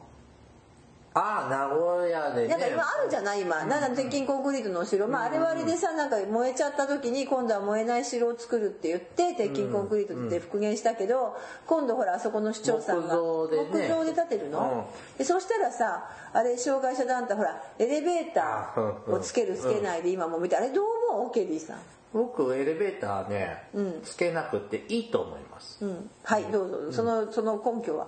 [1.16, 2.48] ああ名古屋でね。
[2.48, 20.58] なんか今あるじゃない今、なんか鉄筋コンクリートのお城、まああれはあれでさなんか燃えちゃった時に今度は燃えない城を作るって言って鉄筋コンクリートで復元したけど、今度ほらあそこの市長さんが木造で建てるの、でそしたらさあれ障害者団体ほらエレベーターをつけるつけないで今も見て。
[20.58, 21.32] あれどう思う？
[21.32, 21.78] ケリーさん、
[22.12, 23.70] 僕エレベーターね、
[24.04, 25.84] つけなくていいと思います。
[25.84, 26.92] うん、はいどうぞ。
[26.92, 28.08] そのその根拠は？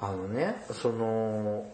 [0.00, 1.66] あのねその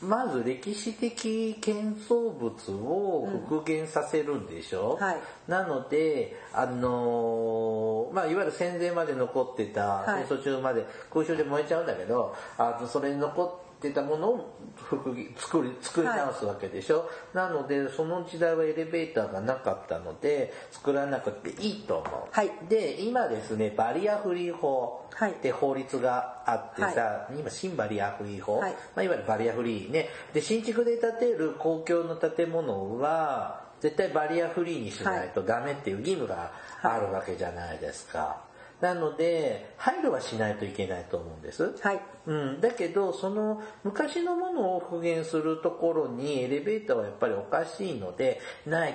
[0.00, 5.16] まず歴史的建造物を復元させるんでしょ、はい。
[5.48, 10.26] なので、あのーまあ、いわゆる戦前まで残ってた、はい。
[10.28, 15.14] 戦争中まで空襲で燃えちゃうんだけどあのそれに残ってたものを作
[15.62, 22.50] り作り直すわけでしょ、なのでその時代はエレベーターがなかったので作らなくていいと思う、はい。
[22.68, 25.32] で今ですねバリアフリー法はい。
[25.32, 28.74] って法律があってさ、今新バリアフリー法、はいい。
[28.74, 30.08] まあ、いわゆるバリアフリーね。
[30.32, 38.42] で新築で建てる公共の建物は絶対バリアフリーにしないとダメっていう義務があるわけじゃないですか、
[38.80, 42.00] なので配慮はしないといけないと思うんです、はい。
[42.26, 48.94] うん、だけどその昔のものを復元するところにエレベーターはやっぱりおかしいのでない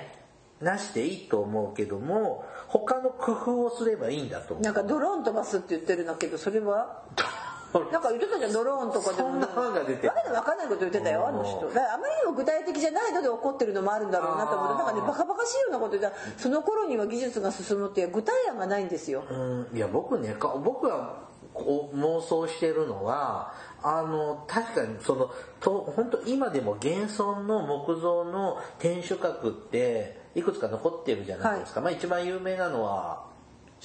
[0.60, 4.62] なしでいいと思うけども他の工夫をすればいいんだと思う。
[4.62, 7.02] なんかドローン飛ばすって言ってるんだけどそれは？
[7.92, 10.58] なんか言ってたじゃんドローンとかでもそんなのが出てるわけで分かん。
[10.58, 11.66] ないこと言ってたよあの人。
[11.68, 19.24] だからあまりにも具体的じゃないので起こってるのもあるんだろうなと思ってなんかねバカバカしいようなこと言ったらその頃には技術が進むっていう具体案がないんですよ。
[19.28, 19.68] うん。
[19.72, 33.26] いや僕ねか僕はこう妄想してるのはあの確かにそのと本当今でも現存の木造の天守閣っていくつか残ってるじゃないですか、まあ一番有名なのは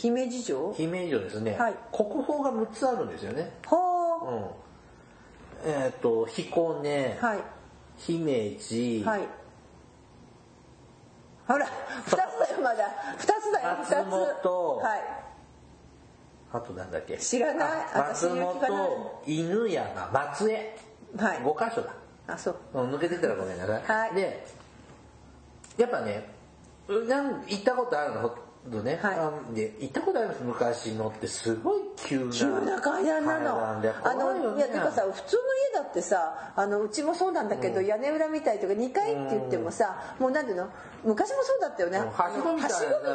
[0.01, 0.73] 姫路城？
[0.73, 1.75] 姫路城ですね、はい。
[1.91, 3.51] 国宝が6つあるんですよね。
[3.65, 3.75] ほ
[5.65, 5.67] う。
[5.67, 5.69] ん。
[5.69, 7.39] えっ、と彦根、うはい。
[7.97, 9.21] 姫路、はい。
[11.47, 12.85] ほら2つだよまだ。
[13.17, 14.05] 2つだよ2つ松
[14.43, 15.03] 本はい。
[16.53, 17.17] あとなんだっけ？
[17.17, 17.69] 知らない？
[17.93, 20.77] あ松本犬山松江。
[21.17, 21.37] はい。
[21.39, 21.93] 5箇所だ。
[22.27, 22.55] あそう。
[22.75, 24.15] うん抜けてたらごめんなさい、はい。
[24.15, 24.45] で
[25.77, 26.29] やっぱね
[26.87, 28.48] なん行ったことあるの？
[28.67, 29.15] 度ね、はい。
[29.17, 30.43] あで行ったことあります？
[30.43, 33.79] 昔のってすごい急な急な階段なの。
[33.81, 33.89] ね
[34.43, 35.41] のいやてかさ普通の
[35.77, 40.69] 家だってさあのうちもそうなんだけど、屋根裏みたいとか2階って言ってもさ、もうなんていうの？
[41.03, 41.99] 昔もそうだったよね。
[41.99, 42.61] はしごみ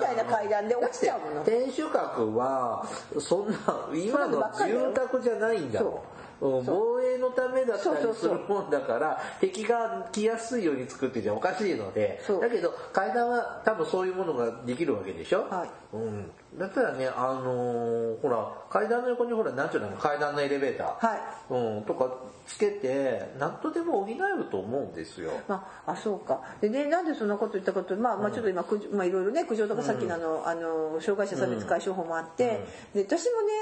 [0.00, 0.24] たいな。
[0.24, 1.44] 階段で落ちちゃうもの。
[1.44, 2.86] 天守閣は
[3.18, 3.56] そんな
[3.94, 5.92] 今の住宅じゃないんだもん。
[5.92, 5.96] う。
[5.96, 6.00] ん
[6.44, 15.96] 防衛のためだったりするもんだから敵が来やすいように作ってておかしいのでだけど階段は多分そういうものができるわけでしょ、はい。
[15.96, 19.96] うん、だったらねあのーほら階段の横にほらなんていうの？
[19.96, 21.20] 階段のエレベーター、はい。
[21.50, 22.12] うん、とか
[22.46, 25.30] つけて何とでも補えると思うんですよ。
[25.48, 26.40] まあ、あそうか。
[26.60, 33.52] でねなんでそんなこと言ったかとまあ、まあちょっと今まあいろいろね苦情とかさっきのあの,、あの障害者差別解消法もあって、で私もね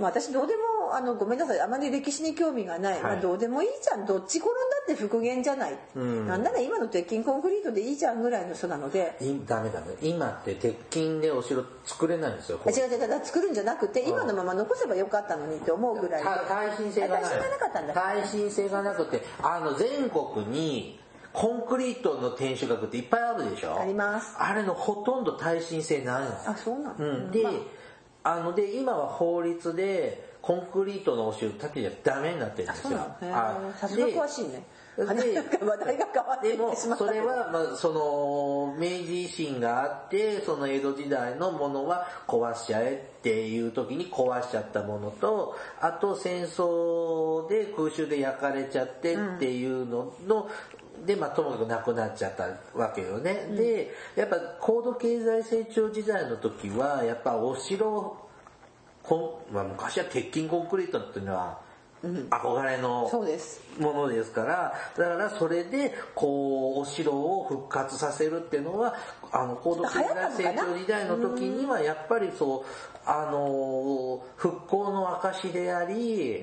[0.00, 1.60] まあ、私どうでもあのごめんなさい。
[1.60, 4.06] あまり歴史に興味がない、まあ、どうでもいいじゃん。
[4.06, 6.26] どっち転んだって復元じゃない、ん。
[6.26, 9.16] なんなら今の鉄筋コンクリートでいいじゃんぐらいの人なので。
[9.20, 9.86] いダメダメ。
[10.00, 13.24] 今って鉄筋でお城作れないんですよあ違う違う。
[13.24, 16.22] 作るんじゃなくて今のまま残せばよかったのにって思うぐらい。
[16.24, 17.28] 耐震性がなか
[17.68, 17.94] ったんだ。
[17.94, 20.98] 耐震性がなくてあの全国に
[21.32, 23.78] コンクリートの天守閣っていっぱいあるでしょ？
[23.78, 24.34] あります。
[24.36, 27.50] あれのほとんど耐震性ないのあそうなの、うん、で、あ
[28.40, 32.98] ので今は法律でコンクリートのお城建てちゃダメになってるんですよ。
[33.78, 34.62] さすがで詳しいね。
[34.96, 35.06] で
[36.42, 50.48] でもそれは、まあ、その明治維新があってその江戸時代のものは壊しちゃえっていう時に壊しちゃったものとあと戦争で空襲で焼かれちゃってっていうのの、
[51.06, 53.48] で、まあ、ともかくなくなっちゃったわけよね。
[53.56, 58.16] で、やっぱ高度経済成長時代の時は、やっぱお城、
[59.02, 61.60] こんまあ、昔は鉄筋コンクリートっていうのは、
[62.02, 63.10] 憧れの
[63.78, 68.94] ものですから、だからそれで、こう、お城を復活させるっていうのは、
[69.32, 70.04] あの、高度経済
[70.36, 76.40] 成長時代の時には、やっぱりそう、あの、復興の証であり、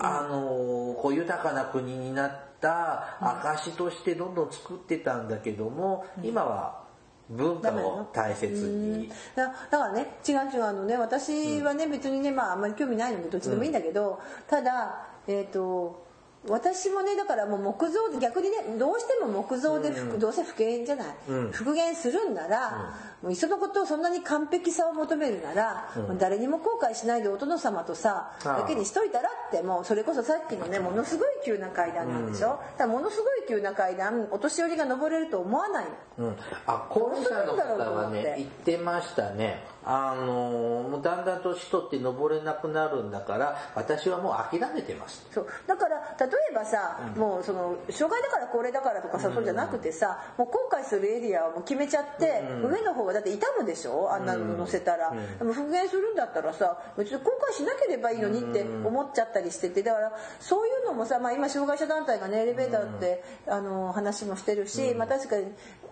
[0.00, 6.89] あの、こう、豊かな国になった証としてどんどん作ってたんだけども、今は
[7.30, 9.08] 文化を大切に。
[9.34, 16.10] だだからね違う違うあのね私はね、別にねまああんまり興味ないのでどっちでもいいんだけど、ただえっ、と
[16.48, 21.50] 私もねだからもう木造で逆にねどうしても木造で復、どうせ復元じゃない、うん。
[21.52, 35.84] 復元するんなら、もういっそのことをそんなに完璧さを求めるなら、もう誰にも後悔しないでお殿様とさだけにしといたらってもうそれこそさっきのねものすごい急な階段なんでしょ、だからものすごい急な階段お年寄りが登れると思わない
[36.18, 36.26] の。
[36.26, 38.80] うん、あ高齢者の方はね言って。
[38.80, 39.62] ましたね。
[39.84, 45.26] あのーもうだんだん年取って登れなくなるんだから私はもう諦めてます。
[45.30, 45.46] そう。
[45.66, 54.12] だから例えばさ、もうその障害だから高齢だからとかさ、そうじゃなくてさもう後悔するエリアをもう決めちゃって、上の方がだって痛むでしょ？
[54.12, 65.46] あんなの乗せたら、でも復元するんだったらさ別に後悔しなければいいのにって思っちゃったりしててだからそういうのもさ、まあ、今障害者団体がねエレベーターって、あの話もしてるし、まあ確かに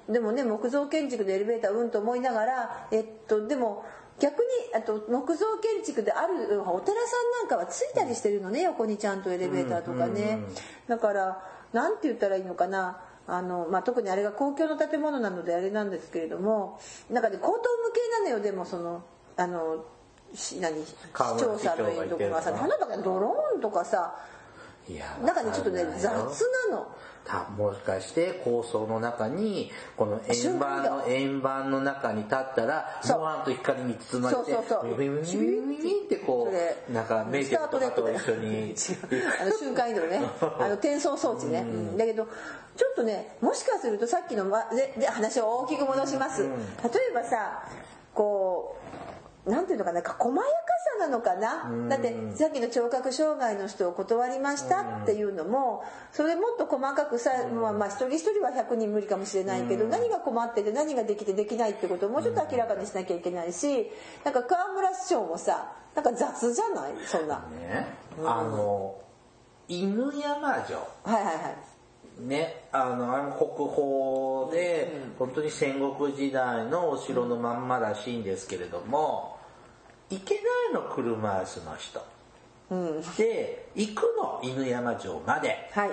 [0.09, 3.85] でもね木造建築でエレベーターうんと思いながらえっとでも
[4.19, 10.41] 逆にあと木造建築であるお寺さんなんかはついたりしてるのね横にちゃんとエレベーターとかね、
[10.89, 13.01] だからなんて言ったらいいのかな。
[13.31, 19.05] あの、まあ、特にあれが公共の建物なのであれなんですけれどもなんかね高等無形なのよでもその
[19.37, 19.85] あの
[20.35, 24.17] し何市長さんのいいとこがさ市長が言ってるの花とかドローンとかさ
[24.89, 26.33] いやなんかねちょっとね雑よ。
[26.71, 26.87] なの。
[27.25, 33.19] たもしかして構想の中にこの円盤の円盤の中に立ったらそう。
[33.19, 34.97] ご飯と光に包まれてそうそうそう。
[34.97, 38.75] ビビビビビビビってこうなんかメーステルとかと一緒に
[39.41, 42.27] あの瞬間移動ねあの転送装置ね、うんだけど
[42.77, 47.69] ちょっとねもしかするとさっきの、ま、でで話を大きく戻します、例えばさ
[48.15, 49.08] こう
[49.49, 50.47] なんていうのかな細やか
[51.01, 63.91] さなのかな、だってさっきの聴覚障害の人を断りましたっていうのもそれもっと細かくさ、まあ、まあ一人一人は100人無理かもしれないけど、何が困ってて何ができてできないってことをもうちょっと明らかにしなきゃいけないし
[64.25, 66.93] なんか河村市長もさなんか雑じゃない？
[67.07, 67.37] そんな。
[67.51, 67.87] ね。
[68.25, 68.95] あの
[69.69, 70.79] 犬山城。
[70.79, 71.57] はいはいはい。
[72.21, 79.38] ね、あの、あの国宝で、本当に戦国時代のお城のまんまらしいんですけれども、
[80.11, 80.41] 行けな
[80.71, 82.05] いの、車椅子の人。
[82.71, 83.03] うん。
[83.17, 85.71] で、行くの、犬山城まで。
[85.73, 85.91] はい。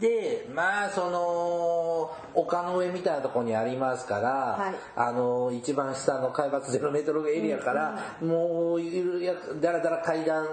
[0.00, 10.46] で、まあ、その、丘の上みたいなところにありますから、はいあの、一番下の海抜0メートルエリアから、もう、ゆるやだらだら階段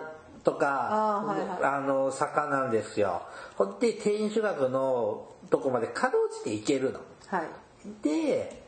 [0.43, 3.23] とか、あーはいはいあの、坂なんですよ。
[3.57, 7.01] ほんで、天守閣のとこまでかろうじて行けるの。
[7.27, 7.47] はい。
[8.01, 8.64] で、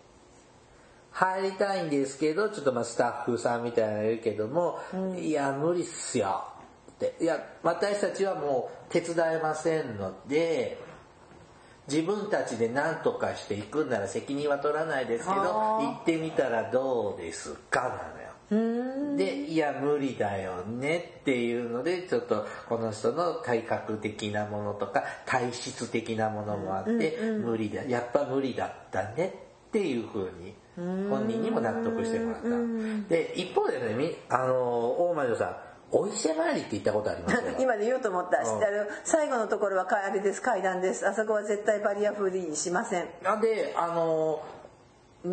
[1.18, 4.78] 入りたいんですけど、ちょっとまあスタッフさんみたいなのいるけども、
[5.20, 6.44] いや、無理っすよ。
[6.92, 7.16] って。
[7.20, 10.78] いや、私たちはもう手伝えませんので、
[11.88, 17.82] 自分たちで何とかしていくんなら責任は取らないですけど、行ってみたらどうですか
[18.50, 18.62] なの
[19.10, 19.18] よ。
[19.18, 29.34] で、いや、無理だよねっていうので、ちょっとこの人の体格的なものとか、体質的なものもあって、無理だ、やっぱ無理だったね
[29.70, 32.50] っていう風に、本人にも納得してもらった。
[33.10, 35.58] で、一方でね、みあの、大魔女さん、
[35.92, 37.42] お伊勢参りって言ったことありますよ。
[37.60, 38.46] 今で言おうと思った、うん。
[39.04, 40.42] 最後のところはかあれです。
[40.42, 41.08] 階段です。
[41.08, 43.08] あそこは絶対バリアフリーにしません。
[43.24, 44.42] なんで、あの、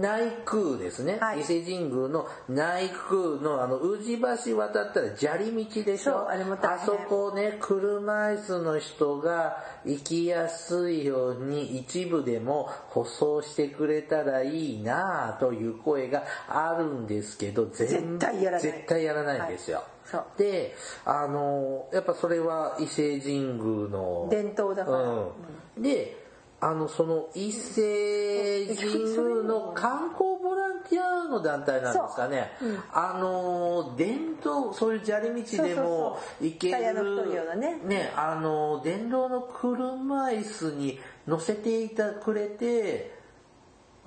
[0.00, 1.40] 内宮ですね、はい。
[1.40, 6.28] 伊勢神宮の内宮のあの宇治橋渡ったら砂利道でしょ。
[6.28, 6.86] あれも大変。
[6.86, 18.62] そこね車椅子の人が行きやすいように一部でも舗装してくれたらいいなぁという声があるんですけど全絶対やらない。
[18.62, 19.86] 絶対やらないんですよ、はい。
[20.10, 20.24] そう。
[20.38, 24.98] であのやっぱそれは伊勢神宮の伝統だから。
[24.98, 25.32] う
[25.78, 26.23] ん、で
[26.64, 32.52] あのその伊勢神宮の観光ボランティアの団体なんですかね、
[32.90, 38.12] あの電動そういう砂利道でも行けるタイヤの太いようなね。
[38.16, 40.98] あの電動の車椅子に
[41.28, 43.12] 乗せていたくれて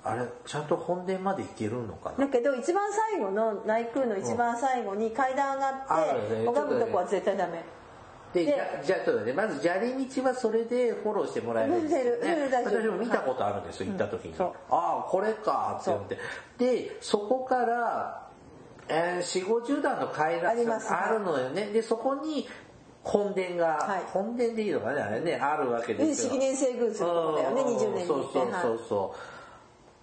[0.02, 2.26] あれちゃんと本殿まで行けるのかな？
[2.26, 7.62] だけど一番最後の内宮の一番最後に階段上があって拝むとこは絶対ダメ
[8.32, 12.50] で、でじゃ、じゃあ、ちょっとね、まず砂利道はそれでフォローしてもらえるんですよね。
[12.64, 14.34] 私も見たことあるんですよ、行った時に。
[14.34, 14.52] そう。
[14.70, 16.18] ああ、これかって思って。
[16.58, 18.28] で、そこから、
[18.88, 20.92] えー、4、50段の階段あります。
[20.92, 21.66] あるのよね。
[21.66, 22.48] で、そこに、
[23.04, 24.02] 本殿が、はい。
[24.12, 26.30] 本殿でいいのかね、あれね、あるわけですよ。
[26.30, 27.62] 式年制宮するとこだよね。
[27.62, 27.76] うん。
[27.76, 29.20] 20年にそうそうそうそう。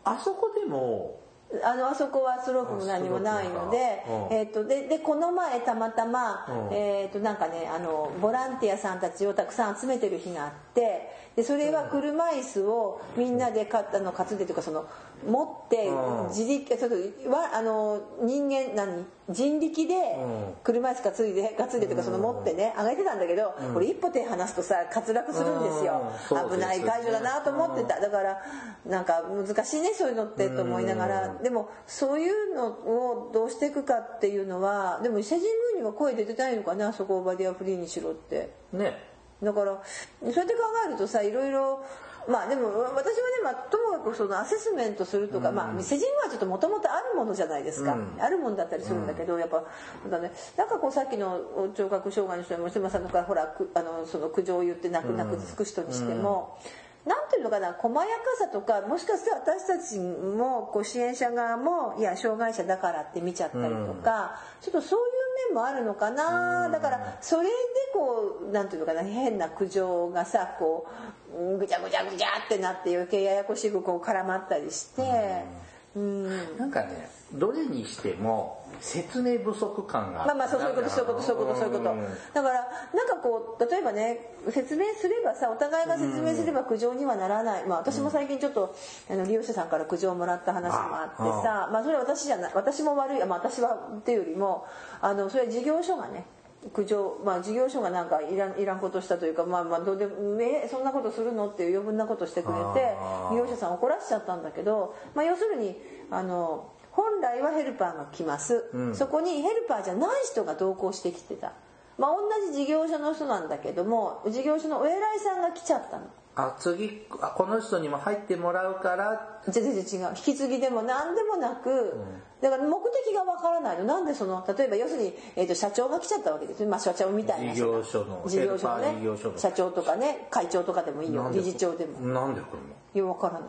[0.04, 1.20] あそこでも、
[1.64, 6.76] あのあそこはスロープも何もないのでえー、とででこの前たまたま、うん。
[6.76, 14.86] えー、となんかねあのボランティアさんたちをたくさん集めてる日があってでそれは車椅子をみんなでかあの担いでというかその
[15.28, 16.28] 持ってうん。
[16.30, 19.06] 自力ちょっとわあの人間何？
[19.30, 20.54] 人力でうん。
[20.64, 26.52] 車椅子担いで担いでとかその持ってね上げてたんだけど、これ一歩手離すとさ滑落するんですよ、うん。
[26.52, 28.00] 危ない解除だなと思ってた。
[28.00, 28.42] だから
[28.86, 31.36] なんか難しいねそういうのってと思いながら。
[31.42, 35.42] でもそういうのをどうしていくかっていうのはでも伊勢神
[35.74, 38.54] 宮には声出てないのかなそこをバディアフリーにしろって。
[38.74, 38.98] ね、
[39.42, 39.82] だから
[40.22, 41.84] そうやって考えるとさいろいろ
[42.28, 43.06] まあでも私はね、
[43.44, 48.22] まあ、ともかくそのアセスメントするとか、まあ伊勢神宮はちょっともともとあるものじゃないですか、うん。
[48.22, 49.64] あるもんだったりするんだけど、やっぱ
[50.10, 51.40] なんかねなんかこうさっきの
[51.76, 56.58] 聴覚障害の人も島さんとかほらくあのその苦情を言って泣く泣くつく人にしても、
[57.06, 65.15] なんていうのかな細やかさとかもしかして私たちもこう支援者側もいや障害者だからって見ちゃったりとか、ちょっとそういう
[65.50, 67.52] 面もあるのかな、だからそれで
[67.94, 70.88] こうなんていうのかな変な苦情がさこ
[71.34, 75.66] ううんぐちゃぐちゃぐちゃってなって余計ややこしくこう絡まったりして。
[75.96, 76.58] うん。
[76.58, 81.94] なんかね、どれにしても説明不足感があまあまあそういうことそういうことそういうことそういうこと。
[81.94, 82.04] ん。
[82.34, 82.54] だから
[82.94, 87.66] なんかこう例えばね説明すればさお互いが説明すれば苦情にはならない。
[87.66, 88.76] まあ私も最近ちょっと
[89.10, 92.52] あの利用者さんから苦情をもらった話もあってさまあそれは私じゃない。
[92.54, 94.66] 私も悪いまあ私はっていうよりも
[95.02, 96.26] あのそれは事業所がね
[96.74, 101.48] 苦情まあ事業所がなんかいらんいらんことしたというかまあまあどうでもえそんなことするの？
[101.48, 102.96] っていう余分なことしてくれて
[103.32, 108.96] 利用者さん怒らしちゃったんだけどまあ要するにあの本来はヘルパーが来ます、うん。
[108.96, 111.54] そこにヘルパーじゃない人が同行してきてた。
[111.98, 116.08] まあ同じ事業所の人なんだけども事業所のお偉いさんが来ちゃったの。
[116.38, 119.40] あ次あこの人にも入ってもらうから？
[119.48, 121.94] 全然違う引き継ぎでも何でもなく、
[122.42, 123.86] だから目的がわからないの。
[123.86, 128.96] なんでその例えば要するに、えー、と社長が来ちゃったわけですよ、まあ、社長みたいな事業所の事業所のね
[129.38, 131.32] 社長とかね会長とかでもいいよ。
[131.34, 132.02] 理事長でも。
[132.02, 133.42] なんで来るのいやわからない。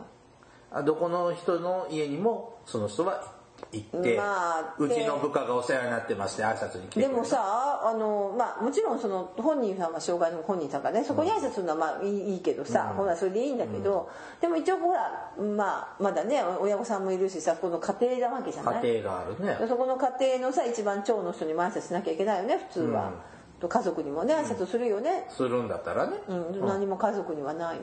[0.71, 3.35] あどこの人の家にもその人は
[3.71, 18.83] 行って、まあうちの部下がお世話になってますって挨拶に来てでもさあの、まあ、もちろんその本人さんは障害の本人さんがねそこに挨拶するのはまあいいいいけどさ、ほらそれでいいんだけど、でも一応ほら、まあ、まだね親御さんもいるしさこの家庭なわけじゃない？
[18.83, 19.57] 家庭があるね。
[19.59, 23.11] でそこの家庭のさ一番長の人にも挨拶しなきゃいけないよね普通は、
[23.59, 26.65] と家族にもね挨拶するよね、するんだったらね、うん。
[26.65, 27.77] 何も家族にはない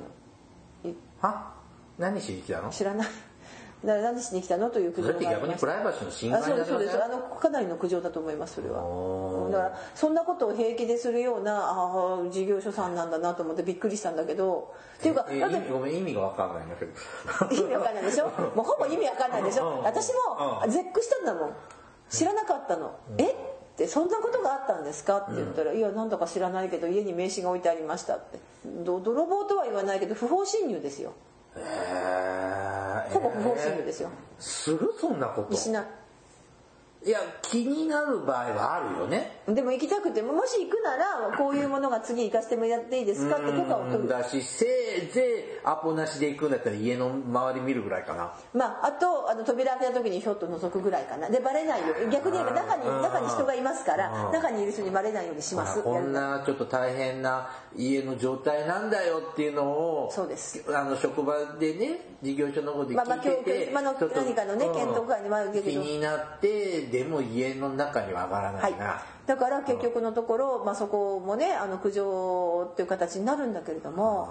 [0.84, 0.90] の。
[0.90, 1.52] いは？
[1.98, 2.70] 何しに来たの？
[2.70, 3.08] 知らない
[3.84, 6.64] だから何しに来たのという苦情がありました逆にプライバシーの侵あ害だよね。
[6.64, 7.04] そうですそうです。
[7.04, 8.80] あのかなりの苦情だと思いますそれは。
[9.50, 14.72] だからそんなことを平気でするようなああ事業所さんなんだなと思ってびっくりしたんだけど。
[14.98, 16.92] っていうかえだって意味ごめん意味がわかんないんだけど。
[17.54, 18.26] 意味わかんないでしょ？
[18.56, 20.70] もうほぼ意味わかんないでしうんょ私もうん。
[20.70, 21.52] 絶句したんだもん。
[22.08, 22.92] 知らなかったの。
[23.18, 23.24] え？
[23.74, 25.18] ってそんなことがあったんですか？
[25.18, 28.38] って言ったら「いやなんだか知らないけど家に名刺が置いてありました」って。
[28.64, 31.12] ど泥棒とは言わないけど不法侵入ですよ
[31.56, 33.12] えー。
[33.12, 34.10] ほぼ不法侵入ですよ。
[34.38, 35.56] するそんなこと。
[35.56, 35.84] しない
[37.06, 39.42] いや気になる場合はあるよね。
[39.46, 43.36] でも行きたくてももし行くならこういうものが次行かせてもらっていいですか？
[43.36, 44.64] って許可を取るだしせ
[45.04, 48.32] いぜいアポなしで行くんだったら家の周り見るぐらいかな。
[48.54, 51.28] まあ、あとあの扉開けた時にひょっと覗くぐらいかな。
[51.28, 53.02] でバレないように逆に言えば中にうん。
[53.02, 54.32] 中に人がいますからうん。
[54.32, 55.82] 中にいる人にバレないようにします。
[55.82, 60.64] こんなちょっと大変な家の状態なんだよっていうのをそうです。
[60.74, 64.74] あの職場でね事業所の方でまあまあ聞いてて、教まあちょっと何かのねうん。
[64.74, 65.70] 検討会にもあるけど。
[65.70, 68.72] 気になってでも家の中には上がらなはい。
[68.72, 74.28] いな、だから結局のところ、まあ、そこもねあの苦情っていう形になるんだけれども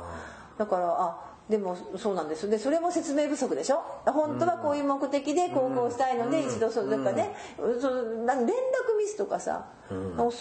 [0.58, 3.82] だからあでもそうなんですでそれも説明不足でしょ？
[4.06, 7.36] 本当はこういう目的で航行したいので一度そうなんかね
[7.82, 10.32] そのなん連絡ミスとかさそういう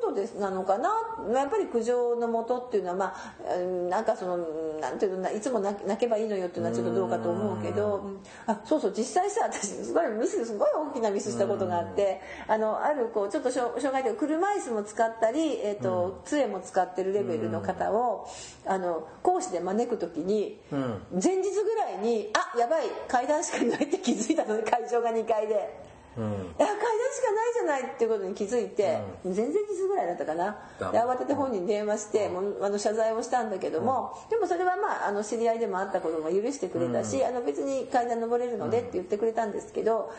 [0.00, 0.90] ことですなのかな。
[1.34, 4.38] やっぱり苦情のもとっていうのはまあうんなんかその
[4.80, 8.18] なんていうのないつも泣泣けばいいのよっていうのはちょっとどうかと思うけどうん。
[8.46, 18.26] あそうそう実際さ私すごいミスすごい大きなミスしたことがあってあのあるこうちょっと障障害というか車椅子も使ったり、えーと杖も使ってるレベルの方を
[18.66, 25.97] あの講師で招く時に、前日ぐらいにあやばい階段しかないって気づいたので会場が2階で。
[26.18, 30.56] いや階段しかないじゃないっていうことに気づいて、前々日ぐらいだったかな。
[30.80, 40.12] だで慌てて本人に電話して、もうあの謝罪をしたんだけども、でもそれはまああの知り合いでもあったことが許してくれたし、あの別に階段登れるのでって言ってくれたんですけど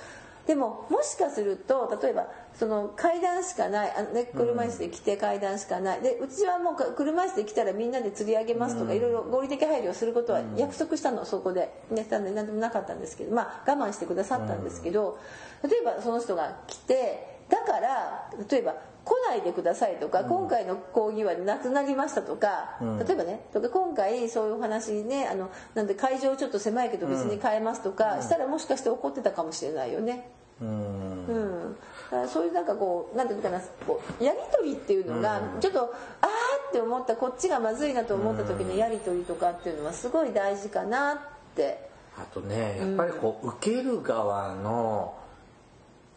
[0.50, 6.02] でももしかすると例えばその階段しかないあの、ね、車椅子で来て階段しかない。
[6.02, 15.20] でうちはもうか車椅子で来たらみんなで釣り上げますとか、いろいろ合理的配慮をすることは約束したのそこで、ね、したんで何でもなかったんですけどまあ我慢してくださったんですけど、
[15.64, 30.30] 例えばその人が来てだから例えば来ないでくださいとか、今回の講義はなくなりましたとか、例えばねとか今回そういうお話ねあのなんで会場ちょっと狭いけど別に変えますとか、したらもしかして怒ってたかもしれないよね。
[30.62, 31.26] うん。
[31.26, 31.76] うん、
[32.12, 41.18] だからそういうなんかこうなんていうのかなこうやり取りっていうのがちょっと、あーって思ったこっちがまずいなと思った時のやり取りとかっていうのはすごい大事かなっ
[41.56, 41.90] て。
[42.18, 45.16] あとねやっぱりこう受ける側の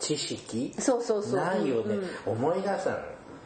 [0.03, 0.75] 知識？
[0.79, 1.41] そうそうそう。
[1.41, 1.95] ないよね、
[2.27, 2.33] うん。
[2.33, 2.99] 思い出したの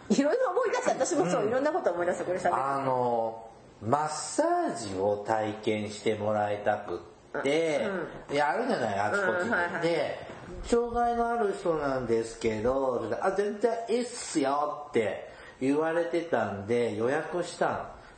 [0.08, 0.90] いろいろ思い出した。
[0.92, 2.24] 私もそう、いろんなこと思い出した。
[2.24, 2.48] これ喋って。
[2.50, 3.48] あの
[3.82, 7.00] マッサージを体験してもらいたく
[7.38, 7.86] って、
[8.32, 8.98] いやあるじゃない？
[8.98, 9.82] あちこちうんはいはい。
[9.82, 10.18] で、で
[10.64, 15.28] 障害のある人なんですけど「あ全然いいっすよ」って
[15.60, 17.68] 言われてたんで予約した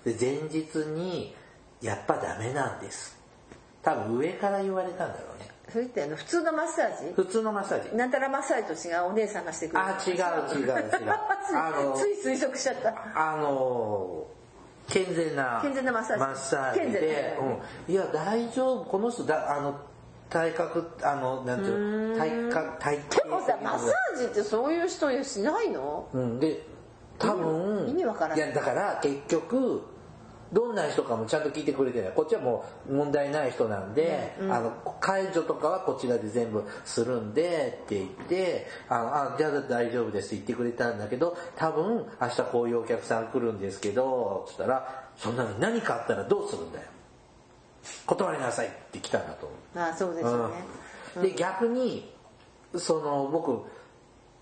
[0.04, 0.12] の。
[0.12, 1.34] で前日に
[1.82, 3.18] 「やっぱダメなんです」
[3.82, 7.12] 多分上から言われたんだろうねそれってあの普通のマッサージ？
[7.14, 7.96] 普通のマッサージ。
[7.96, 9.86] なんたらマッサージと違うお姉さんがしてくれる。
[9.86, 10.90] あ違う違う違う。
[11.54, 12.94] あのつい推測しちゃった。
[13.14, 14.26] あの
[14.88, 16.20] 健全な健全なマッサージ。
[16.20, 17.38] マッサージで、
[17.86, 19.78] うん、いや大丈夫この人だあの
[20.30, 26.08] 体格あのなんていうの体格体型でもさマッサージってそういう人しないの？
[26.14, 26.40] うん。
[26.40, 26.62] で
[27.18, 29.82] 多分意味わからないいやだから結局
[30.52, 32.12] どんな人かもちゃんと聞いてくれてない。
[32.12, 46.84] こっちはもう問題ない人なんで、あの解除とかはこちらで全部するんでって言ってあのあじゃあ大丈夫ですって言ってくれたんだけど多分明日こういうお客さん来るんですけどつったらそんなのに何かあったらどうするんだよ。
[48.06, 49.78] 断りなさいって来たんだと思う。
[49.78, 50.54] あそうですよね、
[51.16, 51.22] うん。
[51.22, 52.10] で逆に
[52.76, 53.62] その僕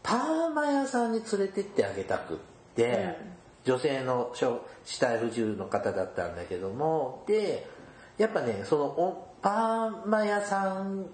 [0.02, 2.36] パーマ屋さんに連れてってあげたくっ
[2.76, 3.16] て、
[3.66, 7.66] 女性の小死体不自由の方だったんだけどもで
[8.16, 11.06] やっぱねそのおパーマ屋さん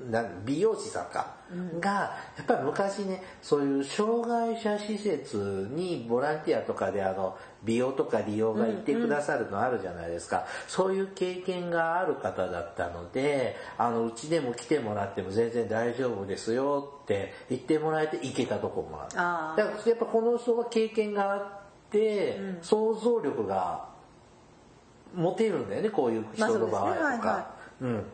[0.00, 1.36] な美容師さんか、
[1.80, 1.90] が
[2.36, 19.10] やっぱり昔ねそういう障害者施設にボランティアとかであの美容とか利用が行ってくださるのあるじゃないですか、そういう経験がある方だったのであのうちでも来てもらっても全然大丈夫ですよって言ってもらえて行けたとこもある。
[19.62, 21.55] だからやっぱこの人は経験があって、
[22.62, 23.88] 想像力が
[25.14, 27.04] 持てるんだよねこういう人の場合とか、まあそうですね。
[27.04, 28.04] はいはうん、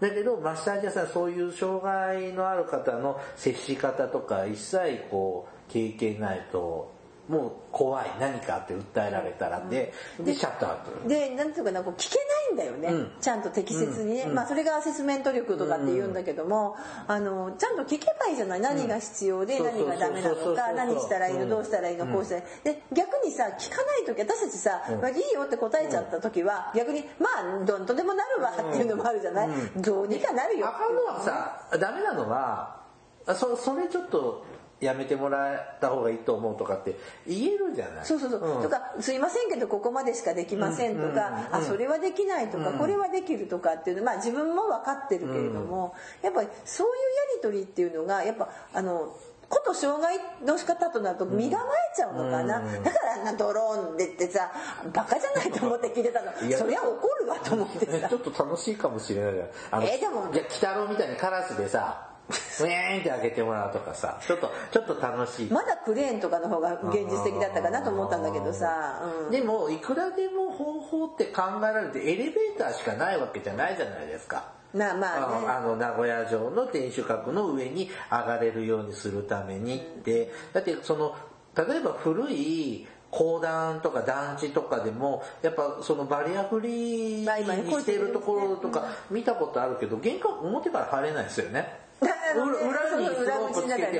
[0.00, 6.92] だけどマッサージ屋さんそういう障害のある方の接し方とか一切こう経験ないと
[7.32, 11.08] もう怖い何かって訴えられたらで、でシャットアウト。
[11.08, 12.18] でなんていうかなこう聞け
[12.52, 13.12] ないんだよね、うん。
[13.22, 14.16] ちゃんと適切に。
[14.16, 14.34] ね、うん。
[14.34, 16.76] まあそれがアセスメント力とかって言うんだけども、
[17.08, 18.60] あのちゃんと聞けばいいじゃない。
[18.60, 19.64] 何が必要でうん。
[19.64, 21.48] 何がダメなのか何したらいいのうん。
[21.48, 27.26] どうしたらいいのこうしたらいいで逆にさ聞かない時私たちさ、まあ、いいよって答えちゃった時は逆にま
[27.62, 30.68] あどんとでもなるわっていうのもあるじゃない、どうにかなるよ。
[30.68, 32.82] あかんのはさダメなのは
[33.26, 34.44] あそそれちょっと
[34.82, 38.04] やめてもらった方がいいと思うとかって言えるじゃない。
[38.04, 38.62] そうそうそう、ん。
[38.62, 46.98] とか「すいませんけどここまでしかできません」とか、うんあそれはできない」とか、これはできる」とかっていうのまあ自分も分かってるけれども、やっぱりそういうや
[47.36, 49.14] り取りっていうのがやっぱあの
[49.48, 52.82] こと障害の仕方となると身構えちゃうのかな、うん。
[52.82, 54.50] だからあんなドローンでってさ
[54.92, 56.32] バカじゃないと思って聞いてたの。
[56.48, 58.08] いやそりゃ怒るわと思ってさ。
[58.08, 59.84] ちょっと楽しいかもしれないじゃん。
[59.84, 62.11] えでもいや鬼太郎みたいにカラスでさ
[62.60, 65.50] ウェーンって開けてもらうとかさちょっとちょっと楽しい。
[65.50, 69.30] まだクレーンとかの方が現実的だったかなと思ったんだけどさ、うん。
[69.30, 74.52] でもいくらでも方法って考えられてエレベーターしかないわけじゃないじゃないですか。
[74.74, 75.46] まあまあね。
[75.48, 81.14] あの名古屋城の天守閣の上に上がれるようにするためにって、だってその
[81.56, 91.78] 例えば古い公団とか団地とかでもやっぱそのバリアフリーにしてるところとか見たことあるけど玄関表から入れないですよね。
[92.02, 92.78] 裏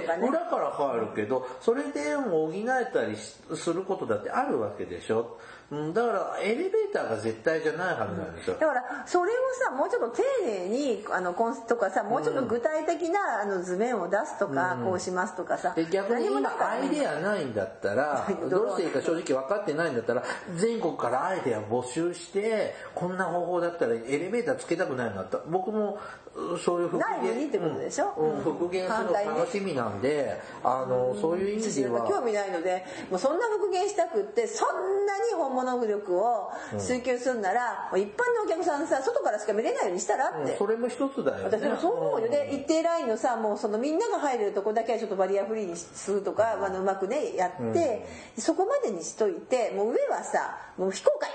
[0.03, 0.28] かね。
[0.28, 5.20] 裏から入るけどそれでも補えたりすることだってあるわけでしょ。
[5.20, 5.61] うん
[5.94, 8.56] だからエレベーターが絶対じゃないはずなんですよ。
[8.60, 20.22] だからそれをさもうちょっと丁寧にあのコンスとかさもうちょっと具体的なあの図面を出すとか、こうしますとかさで逆に今アイデアアないんだったらどうしていいか正直分かってないんだったら
[20.56, 25.98] 全国からアイデア募集してこんな方法だったらエレベーターつけたくないなった僕も
[26.34, 28.12] うそういう復内部にってことでしょ？
[28.16, 28.32] うん。
[28.38, 28.42] うん。
[28.42, 32.06] 復元するの楽しみなんであのそういう意味では。
[32.08, 41.44] 興味ないのでもうそんな復元したくってそんなに本物力を追求するなら、もう一般のお客さんさ外からしか見れないようにしたらって、それも一つだよね。
[41.44, 42.50] 私でもそう思うよね。
[42.52, 48.06] 一定ラインのさもうそのみんなが入れるとこだけはちょっとバリアフリーにするとか、あのうまくねやって、
[48.38, 51.30] そこまでにしといてもう上はさもう非公開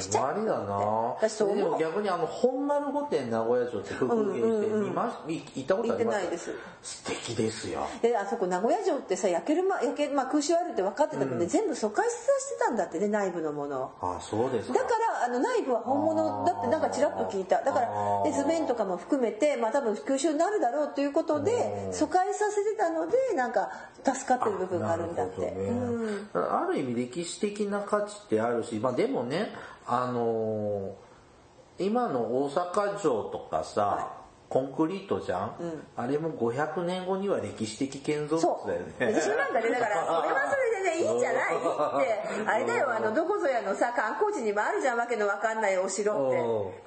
[0.00, 1.16] しちゃありだな。
[1.54, 4.66] でも逆にあの本丸御殿名古屋城って復元して
[5.26, 6.16] 見行ったことあります？
[6.16, 6.50] 行ってないです。
[6.82, 7.70] 素敵です。
[7.70, 13.82] よであそこ名古屋城ってさ焼けるま焼け、まあ、空襲あるって分かってたので、全部疎開させてたんだってね内部のもの。
[13.82, 14.16] を。
[14.16, 14.74] あそうですか。
[14.74, 17.62] だからあの内部は本物だってなんかちらっと聞いた。
[17.62, 17.88] だから
[18.24, 23.70] で図面とかも含めてまあ多分空襲になるだろうということで疎開させてたのでなんか
[24.04, 25.54] 助かってる部分があるんだって、
[26.34, 29.50] ある意味歴史的な価値ってあるし、まあでもね、
[29.86, 31.04] あのー
[31.76, 34.23] 今の大阪城とかさ、
[34.54, 35.56] コンクリートじゃん、
[35.96, 39.04] あれも500年後には歴史的建造そ物だよう。
[39.04, 39.20] ね。
[39.20, 39.68] 私なんかね。
[39.70, 41.56] だから それはそれでねいいんじゃない？
[41.56, 42.46] って。
[42.46, 46.12] あれだよあのどこぞやのさ観光地にもあるじゃんわけのわかんないお城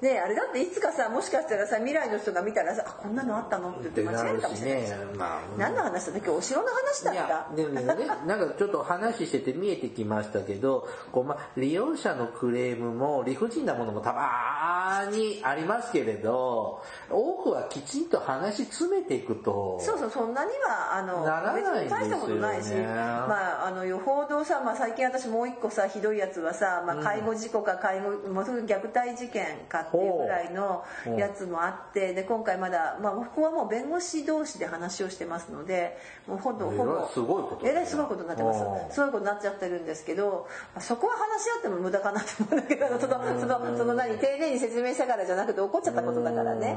[0.00, 0.12] て。
[0.14, 3.68] ねあれだっていつかさもしかしたらさ未来の人が見たらさあこんなのあったの？
[3.68, 6.30] って言って間違えるかもしれないじゃん、まあ何の話だっけ？
[6.30, 7.54] お城の話だった？
[7.54, 7.82] でもね
[8.26, 19.78] なんかちょっと話してて見えてきましたけどこう、まあ、利用者のクレームも理不尽なものもたまにありますけれど多くはきちんと話詰めていくと。
[19.80, 21.90] そうそうそんなにはあのならないね。
[21.90, 30.84] 大したことないし、まああのよほどさ、まあ、最近私もう一個さひどいやつはさ、まあ、介護事故か介護もうすぐ虐待事件かっていうぐらいの
[31.16, 38.62] やつもあってで今回まだ、まあ、ここはもう弁護士同士で話をしてますのでもうほぼほぼすごいことえらいすごいことになってます。
[38.62, 38.92] うん。
[38.92, 40.48] すごいことになっちゃってるんですけど
[40.80, 46.76] そこは話し合っても無駄かなと思うんだけどそのそのその何丁寧に説明したからじゃなくて怒っちゃったことだからね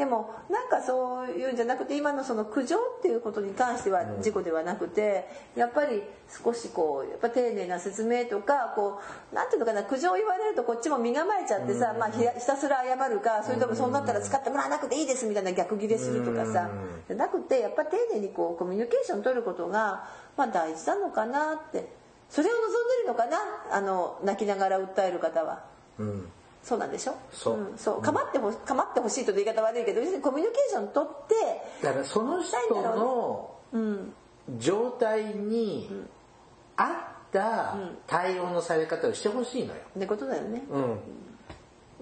[0.00, 6.02] でもなんかそういうんじゃなくて今のその苦情っていうことに関しては事故ではなくてやっぱり
[6.42, 8.98] 少しこうやっぱ丁寧な説明とかこ
[9.30, 16.70] うなんていうのかな苦情言われるとこっちも身構えちゃってさ、まあ、ひひたすら謝るかそれともそうなったら使ってもらわなくていいですみたいな逆ギレするとかさ
[17.06, 22.00] じゃなくてやっぱ丁寧にこうコミュニケーション取ることが、まあ、大事なのかなって。
[22.30, 23.38] それを望んでるのかな
[23.72, 25.64] あの泣きながら訴える方は。
[25.98, 26.32] うん
[26.62, 27.14] そうなんでしょ？
[27.32, 27.54] そう。
[27.56, 28.02] んそう。
[28.02, 31.34] 構ってほ構ってほしいと言い方悪いけど要するにコミュニケーション取って
[31.86, 34.12] だからその人のうん。
[34.58, 35.88] 状態に
[36.76, 36.88] 合っ
[37.30, 37.76] た
[38.08, 40.64] 対応のされ方をしてほしいのよ、ってことだよね。
[40.68, 40.78] う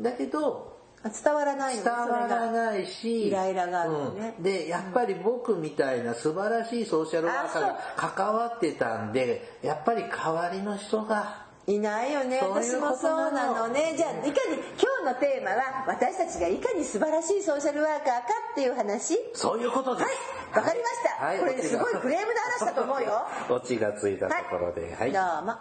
[0.00, 4.34] ん、だけど伝わらないの伝わらないしイライラがあるのね。
[4.38, 4.42] うん。
[4.42, 7.78] でやっぱり僕みたいな素晴らしいソーシャルワーカーが
[8.14, 12.40] 関わってたんでやっぱり代わりの人がいないよね。
[12.40, 13.94] 私もそうなのね。
[13.94, 18.12] じゃあいかに今日のテーマは私たちがいかに素晴らしいソーシャルワーカーか
[18.52, 19.18] っていう話？
[19.34, 20.08] そういうことです。
[20.50, 20.64] はい。
[20.64, 21.38] わかりました、はい。
[21.40, 23.26] これすごいクレームの話だと思うよ。
[23.54, 24.96] オチがついたところで。
[24.98, 25.52] はい、どうも。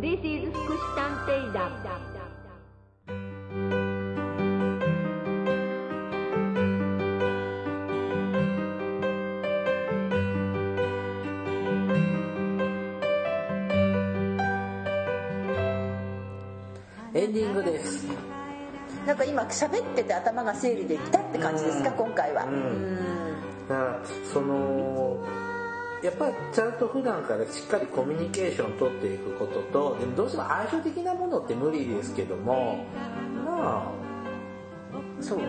[0.00, 2.13] This is 福祉探偵団
[17.24, 18.06] エンディングです。
[19.06, 21.96] なんか今喋ってて頭が整理できたって感じですか、うん。
[21.96, 22.44] 今回は。
[22.44, 22.54] ううん。
[22.96, 22.98] ん。
[23.66, 24.00] だから
[24.30, 25.24] その
[26.02, 32.84] やっぱりちゃんと普段からしっかりコミュニケーションを取っていくこととでもどうしても相性的なものって無理ですけども
[33.46, 33.90] ま
[35.22, 35.40] そう。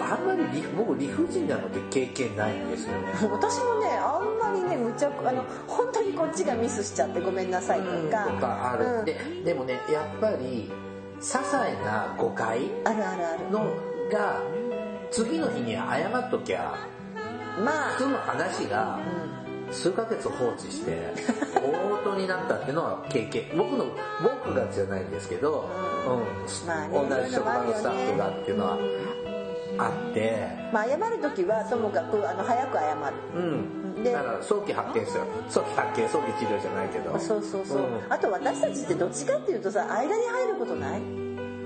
[0.00, 3.08] ああんまり理僕理不尽なのって経験ないんですよね。
[3.32, 7.86] 私もねあんまりねむちゃくあの本当にこっちがミスしちゃってごめんなさいと
[8.16, 9.04] か、とかある、うん。
[9.04, 10.70] ででもねやっぱり
[11.20, 13.50] 些細な誤解あるあるある。
[13.50, 13.60] の
[14.10, 14.42] が
[15.10, 16.74] 次の日に謝っときゃ
[17.62, 17.90] まあ。
[17.92, 18.98] 普通の話が
[19.70, 21.12] 数ヶ月放置して
[21.54, 23.56] 大事になったっていうのは経験。
[23.56, 23.86] 僕の
[24.22, 25.68] 僕がじゃないんですけど、
[26.06, 26.66] うん。
[26.66, 28.78] まあね同じ職場のスタッフがっていうのは
[29.78, 32.96] あって、まあ謝る時はともかくあの早く謝る
[33.36, 37.18] うん、でだから早期発見ですよ早期発見早期治療じゃないけど。
[37.18, 37.86] そうそうそう、うん。
[38.08, 41.00] あと私たちってどっちかっていうとさ間に入ることない？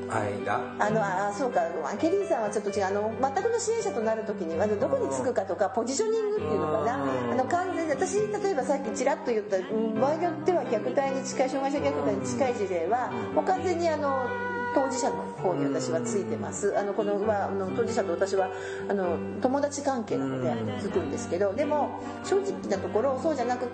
[0.08, 0.76] 間？
[0.78, 1.62] あのあそうか。
[1.98, 2.86] ケリーさんはちょっと違う。
[2.86, 7.02] あの全くの支援者となる時にあのどこにつくかとかポジショニングっていうのかな。
[7.02, 7.32] うん。
[7.32, 14.26] あの完全に私例えばさっきちらっと言ったうん場合によっては虐待に近い障害者虐待に近い事例はもう完全にあの
[14.74, 16.76] 当事者の方に私はついてます。
[16.78, 18.50] あのこの,、まあ、あの当事者と私は
[18.88, 23.68] あの友達関係なのでつくんですけどでも正直なところそうじゃなくっ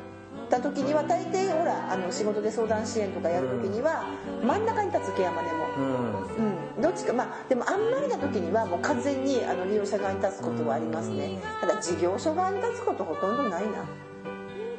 [0.51, 4.05] た時には大抵ほらあの仕事で相談支援とかやる時には
[4.43, 5.65] 真ん中に立つケアマネも。
[5.79, 6.77] うん。
[6.77, 11.39] うん、どっちかまあでもあんまりな時にはもう完全にあの利用者側に立つことはありますね。
[11.61, 13.85] ただ事業所側に立つことほとんどないな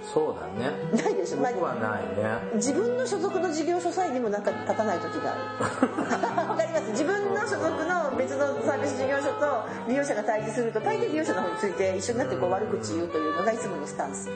[0.02, 0.72] そうだね。
[1.04, 2.56] ないでしょ、まあ僕はないね。
[2.56, 6.50] 自分の所属の事業所さえにもなんか立たない時がある。
[6.50, 6.81] わかります？
[6.92, 14.30] 自分の所属の別のサービス事業所と利用者が対峙すると大抵利用者の方について一緒になってこう悪口言うというのがいつものスタンス。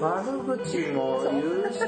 [0.00, 1.78] 悪口も言うし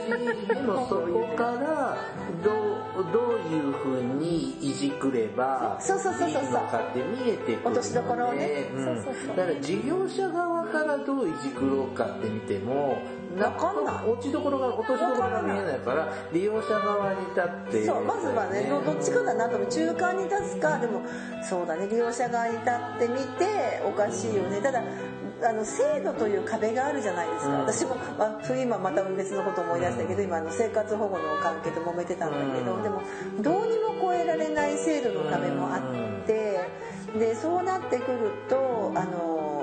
[0.46, 1.96] でもそこから
[2.44, 6.42] どうどういうふうにいじくればそうそうそうそうそう。
[6.42, 8.70] いいのかって見えてくるので落としどころをね。
[8.74, 8.84] うん。
[8.84, 9.36] そうそうそう。
[9.36, 12.98] だから事業者側からどういじくろうかって見ても
[13.38, 14.06] わかんない。
[14.06, 21.02] 落ちどころが落としどころが見えないから利用者側に立ってそうまずはねどどっちかだなと中間に立つかでも
[21.42, 24.60] そうだね利用者側に立ってみておかしいよね。
[24.60, 24.82] ただ
[25.44, 27.60] あの制度という壁があるじゃないですか、うん。
[27.62, 32.82] 私も、まあ、今また別のこと思い出したけど今あの生活保護の関係で揉めてたんだけど、うん。
[32.82, 33.02] でも
[33.40, 36.60] どうにも超えられない制度の壁もあって
[37.18, 39.61] でそうなってくるとあの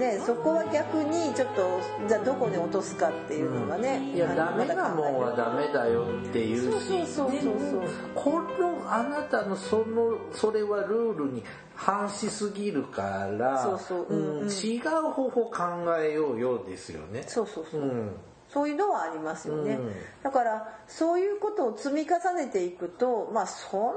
[0.00, 6.80] ねそこは逆にちょっとじゃあどこに落とすかっていうのがね、いやあのダメなもんはダメだよっていう。
[6.80, 7.82] しそうそうそうそうでも
[8.14, 11.44] このあなたのそのそれはルールに
[11.76, 15.62] 反しすぎるからそうそううんうん違う方法考
[15.98, 17.22] えようよですよね。
[17.26, 18.10] そうそうそう、うん。
[18.48, 19.92] そういうのはありますよね、うん。
[20.24, 23.92] だからそういうことを積み重ねていくとまあそんな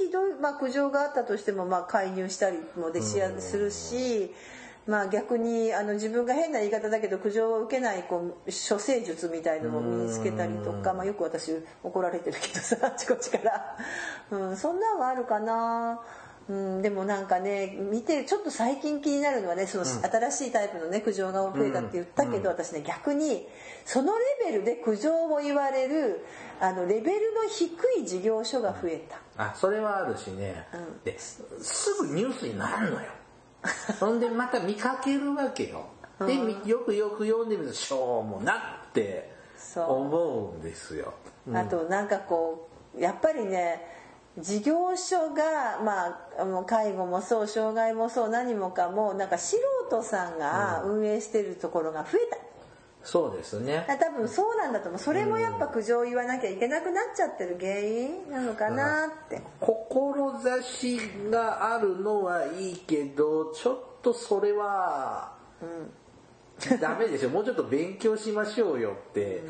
[0.00, 4.34] にひどい、まあ、苦情があったとしてもまあ介入したりもでしやするし、
[4.86, 13.76] まあ逆にあの自分が変な言い方だけど苦情を受けないこう処世術みたいのも身につけたりとか、まあ、よく私怒られてるけどさあちこちから、
[14.30, 16.00] うん、そんなんはあるかな。
[16.48, 23.48] うん、でもなんかね見てちょっと最近気になるのはねその新しいタイプのね苦情が増えたって言ったけど、私ね逆に
[23.84, 24.12] その
[24.44, 26.24] レベルで苦情を言われる
[26.60, 27.68] あのレベルの低
[28.00, 29.18] い事業所が増えた。
[29.42, 31.02] あそれはあるしね、うん。
[31.04, 31.42] です
[32.00, 33.08] ぐニュースになるのよ
[34.00, 35.86] ほんでまた見かけるわけよ。
[36.20, 39.92] でみよくよく読んでみるとしょうもなってそう。
[40.02, 41.12] 思うんですよ。
[41.52, 43.86] あとなんかこうやっぱりね
[44.38, 46.06] 事業所がま
[46.38, 49.56] あ介護もそう障害もそう何もかもなんか素
[49.88, 52.45] 人さんが運営してるところが増えた。
[53.06, 53.86] そうですね。
[54.00, 61.00] 多分そうなんだと思うそれもやっぱ苦情を言わなきゃいけなくなっちゃってる原因なのかなって、志
[61.30, 65.36] があるのはいいけどちょっとそれは、
[66.80, 67.28] ダメでしょ。
[67.28, 69.44] もうちょっと勉強しましょうよって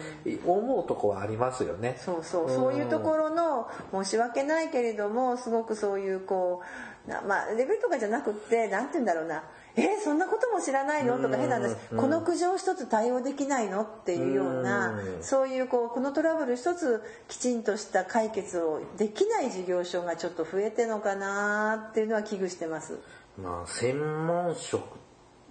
[0.44, 1.96] 思うとこはありますよね。
[1.98, 2.50] そうそう。
[2.50, 6.60] そういうところの申し訳ないけれどもすごくそういうこ
[7.06, 9.44] うなまあレベルとかじゃなくってなんて言うんだろうな
[9.76, 11.18] えーそんなことも知らないの？
[11.18, 11.76] とか変な話。
[11.96, 13.82] この苦情一つ対応できないの？
[13.82, 15.22] っていうようなうん。
[15.22, 22.98] そういうこうこのトラブル一つきちんとした解決をできない事業所がちょっと増えてるのかなっていうのは危惧してます。
[23.40, 24.82] まあ専門職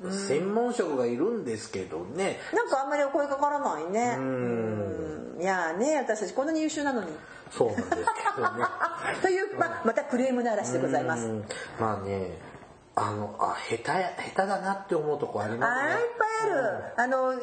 [0.09, 2.37] 専門職がいるんですけどね。
[2.53, 4.15] なんかあんまりお声かからないね。
[4.15, 5.35] ん。
[5.35, 5.41] うん。
[5.41, 7.07] いやーね私たちこんなに優秀なのに。
[7.51, 8.65] そうなんですけどね。
[9.21, 11.25] という、まあ、またクレームの嵐でございます。
[11.25, 11.45] うん。
[11.79, 12.54] まあね
[12.97, 15.91] あのあ下手や下手だなって思うとこありますね。
[15.91, 17.33] あーいっぱいある、あの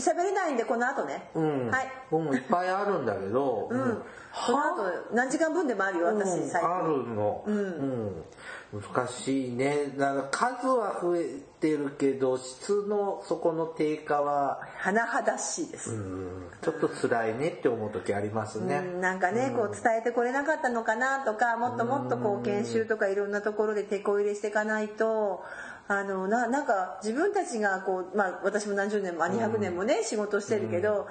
[0.00, 1.92] 喋れないんでこの後ね、うん、はい。
[2.10, 4.02] 僕もいっぱいあるんだけど、うん。
[4.46, 4.82] この後
[5.12, 6.48] 何時間分でもあるよ私うん。
[6.48, 8.24] 最近、あるの、うん
[8.72, 9.92] 難しいね。
[9.96, 11.26] だから数は増え
[11.60, 19.00] てるけど質のそこの低下は、甚だしいです、うん、ちょっと辛いねって思う時ありますね、うん。
[19.00, 25.42] なんかね、こう伝えてこれなかったのかなとかもっともっとこう研修とかいろんなところで手こ入れしていかないと
[25.86, 31.06] あのななんか自分たちがこう、まあ、私も何十年もあ200年もね、仕事してるけど、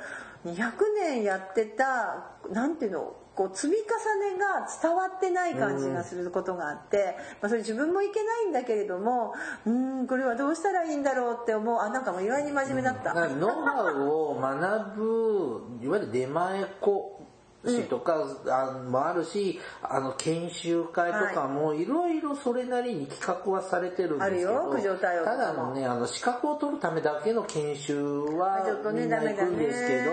[0.45, 9.33] 200年やってたなんていうのこう積み重ねが伝わってない感じがすることがあって、まあ、それ自分もいけないんだけれども
[9.65, 13.13] うんこれはどうしたらいいんだろうって思うあなんかもう意外に真面目だった。
[13.13, 17.22] うんノウハウを学ぶいわゆる出前子
[17.65, 21.85] 師とか、あもあるしあの研修会とかもい。
[21.93, 28.03] ろいろそれなりに企画はされてるんですけどただのねあの資格を取るためだけの研修
[28.37, 30.11] はちょっとねみんな行くんですけど、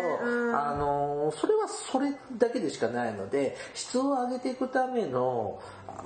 [0.57, 5.61] あのそれはそれだけでしかないので質を上げていくための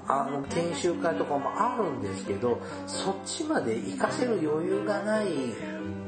[0.06, 5.26] あの研修会とかもあるんですけどそっちまで活かせる余裕がない。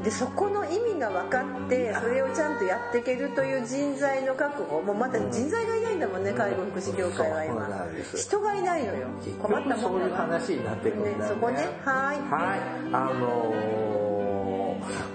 [0.05, 4.83] でそこの意味が分かってそれをちゃんとやっていけるという人材の確保。
[4.83, 7.67] もうまだ人材がいないんだもんね介護福祉業界は今。
[8.15, 9.09] 人がいないのよ。
[9.25, 11.23] 結困った局そういう話になってくるんだよね。
[11.23, 11.29] ね。
[11.29, 11.57] そこね。
[11.85, 12.17] はい。
[12.31, 12.61] はい。
[12.93, 13.87] あのー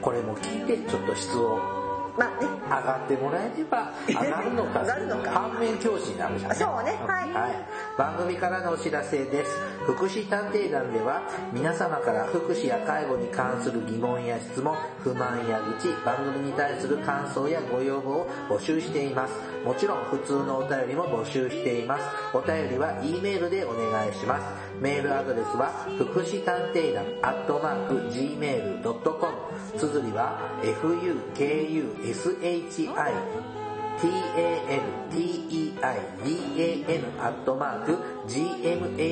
[0.01, 1.80] これも聞いてちょっと質を
[2.17, 2.47] まあね。
[2.63, 4.81] 上がってもらえれば上がるのか。
[4.81, 5.31] 上がるのか。
[5.31, 6.99] 反面教師になるじゃん、あそうね。
[7.07, 7.31] はい。
[7.97, 9.51] 番組からのお知らせです。
[9.85, 19.33] 福祉探偵団では皆様から福祉や介護に関する疑問や質問不満や愚痴番組に対する感想やご要望を募集しています。
[19.65, 22.03] もちろん普通のお便りも募集しています。
[22.33, 24.71] お便りは E メールでお願いします。
[24.79, 31.15] メールアドレスは福祉探偵団アットマーク Gmail.com 綴りは fukushi
[34.01, 34.71] t-a-n-t-e-i-d-a-n
[37.19, 39.03] アットマーク gmail.com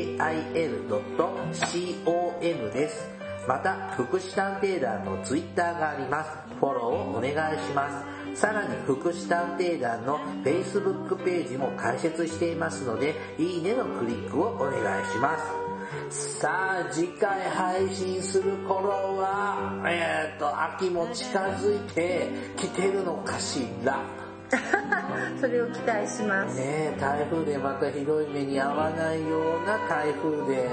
[2.72, 3.10] です。
[3.48, 6.32] また、福祉探偵団のツイッターがあります。
[6.60, 7.90] フォローをお願いしま
[8.36, 8.40] す。
[8.40, 15.69] さらに、福祉探偵団の Facebook ページも開設していますので、いいねのクリックをお願いします。
[16.10, 24.00] さあ、次回配信する頃は、えっ、と、秋も近づいてきてるのかしら？
[25.40, 26.58] それを期待します。
[26.58, 30.68] ねえ台風でまたひどい目に遭わないような台風で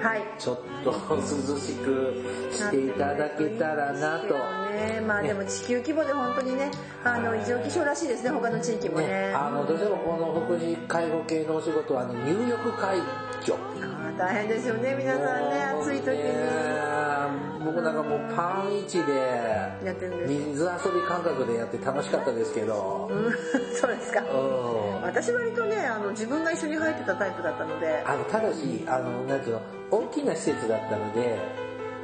[0.00, 0.22] はい。
[0.38, 1.20] ちょっと涼
[1.58, 2.14] しく
[2.50, 4.34] していただけたらなと。
[4.34, 5.02] ね。
[5.06, 6.70] まあでも地球規模で本当にね
[7.04, 9.06] あの異常気象らしいですね他の地域もね。
[9.06, 12.96] ね、あのどうしてもこの福祉介護系のお仕事はね入浴介
[13.42, 13.52] 助
[14.18, 16.22] 大変ですよね皆さんね暑い時に。
[16.22, 23.08] に僕なんかもうパン市でやってるんです水遊び感覚でやって楽しかったですけど。
[23.10, 23.32] うん。
[23.74, 24.20] そうですか。
[24.20, 25.02] うん。
[25.02, 28.02] 私割とねあの自分が一緒に入ってたタイプだったので。
[28.04, 31.38] あのただしあのなんていうの大きな施設だったので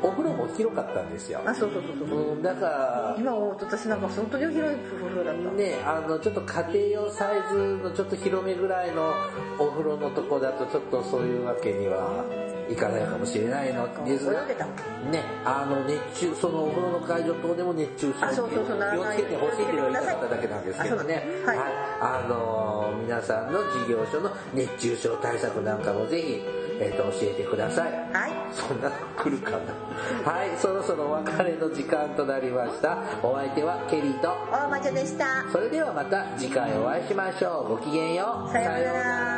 [0.03, 1.41] お風呂も広かったんですよ。
[1.45, 2.33] あそうそうそうそう。
[2.35, 5.51] うんだから今思うと私なんか本当に広い風呂だった。
[5.53, 9.13] ねあのちょっと家庭用サイズのちょっと広めぐらいの
[9.59, 12.25] お風呂のとこだとちょっとそういうわけには
[12.71, 13.89] いかないかもしれないの。
[14.05, 14.45] ですが
[15.11, 21.25] ねあの熱中そのお風呂の会場等でも熱中症あそうそうそうなら気をつけてほしいという言い方だけなんですけどね。
[21.45, 21.63] あそうだ。
[21.63, 21.73] はい。
[22.01, 26.43] あの皆さんの事業所の熱中症対策なんかもぜひ、
[26.81, 27.93] えー、と教えてください。
[28.13, 28.33] はい。
[28.53, 29.59] そんなの来るかな。
[30.31, 32.99] はいそろそろお別れの時間となりました。
[33.23, 34.29] お相手はケリーと。
[34.51, 35.45] 大魔女でした。
[35.51, 37.77] それではまた次回お会いしましょう。
[37.77, 38.53] ごきげんよう。
[38.53, 39.38] さようなら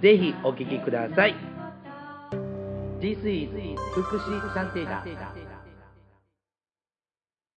[0.00, 1.34] ぜひお聞きください。
[3.00, 3.50] This is
[3.94, 5.39] 福祉探偵団。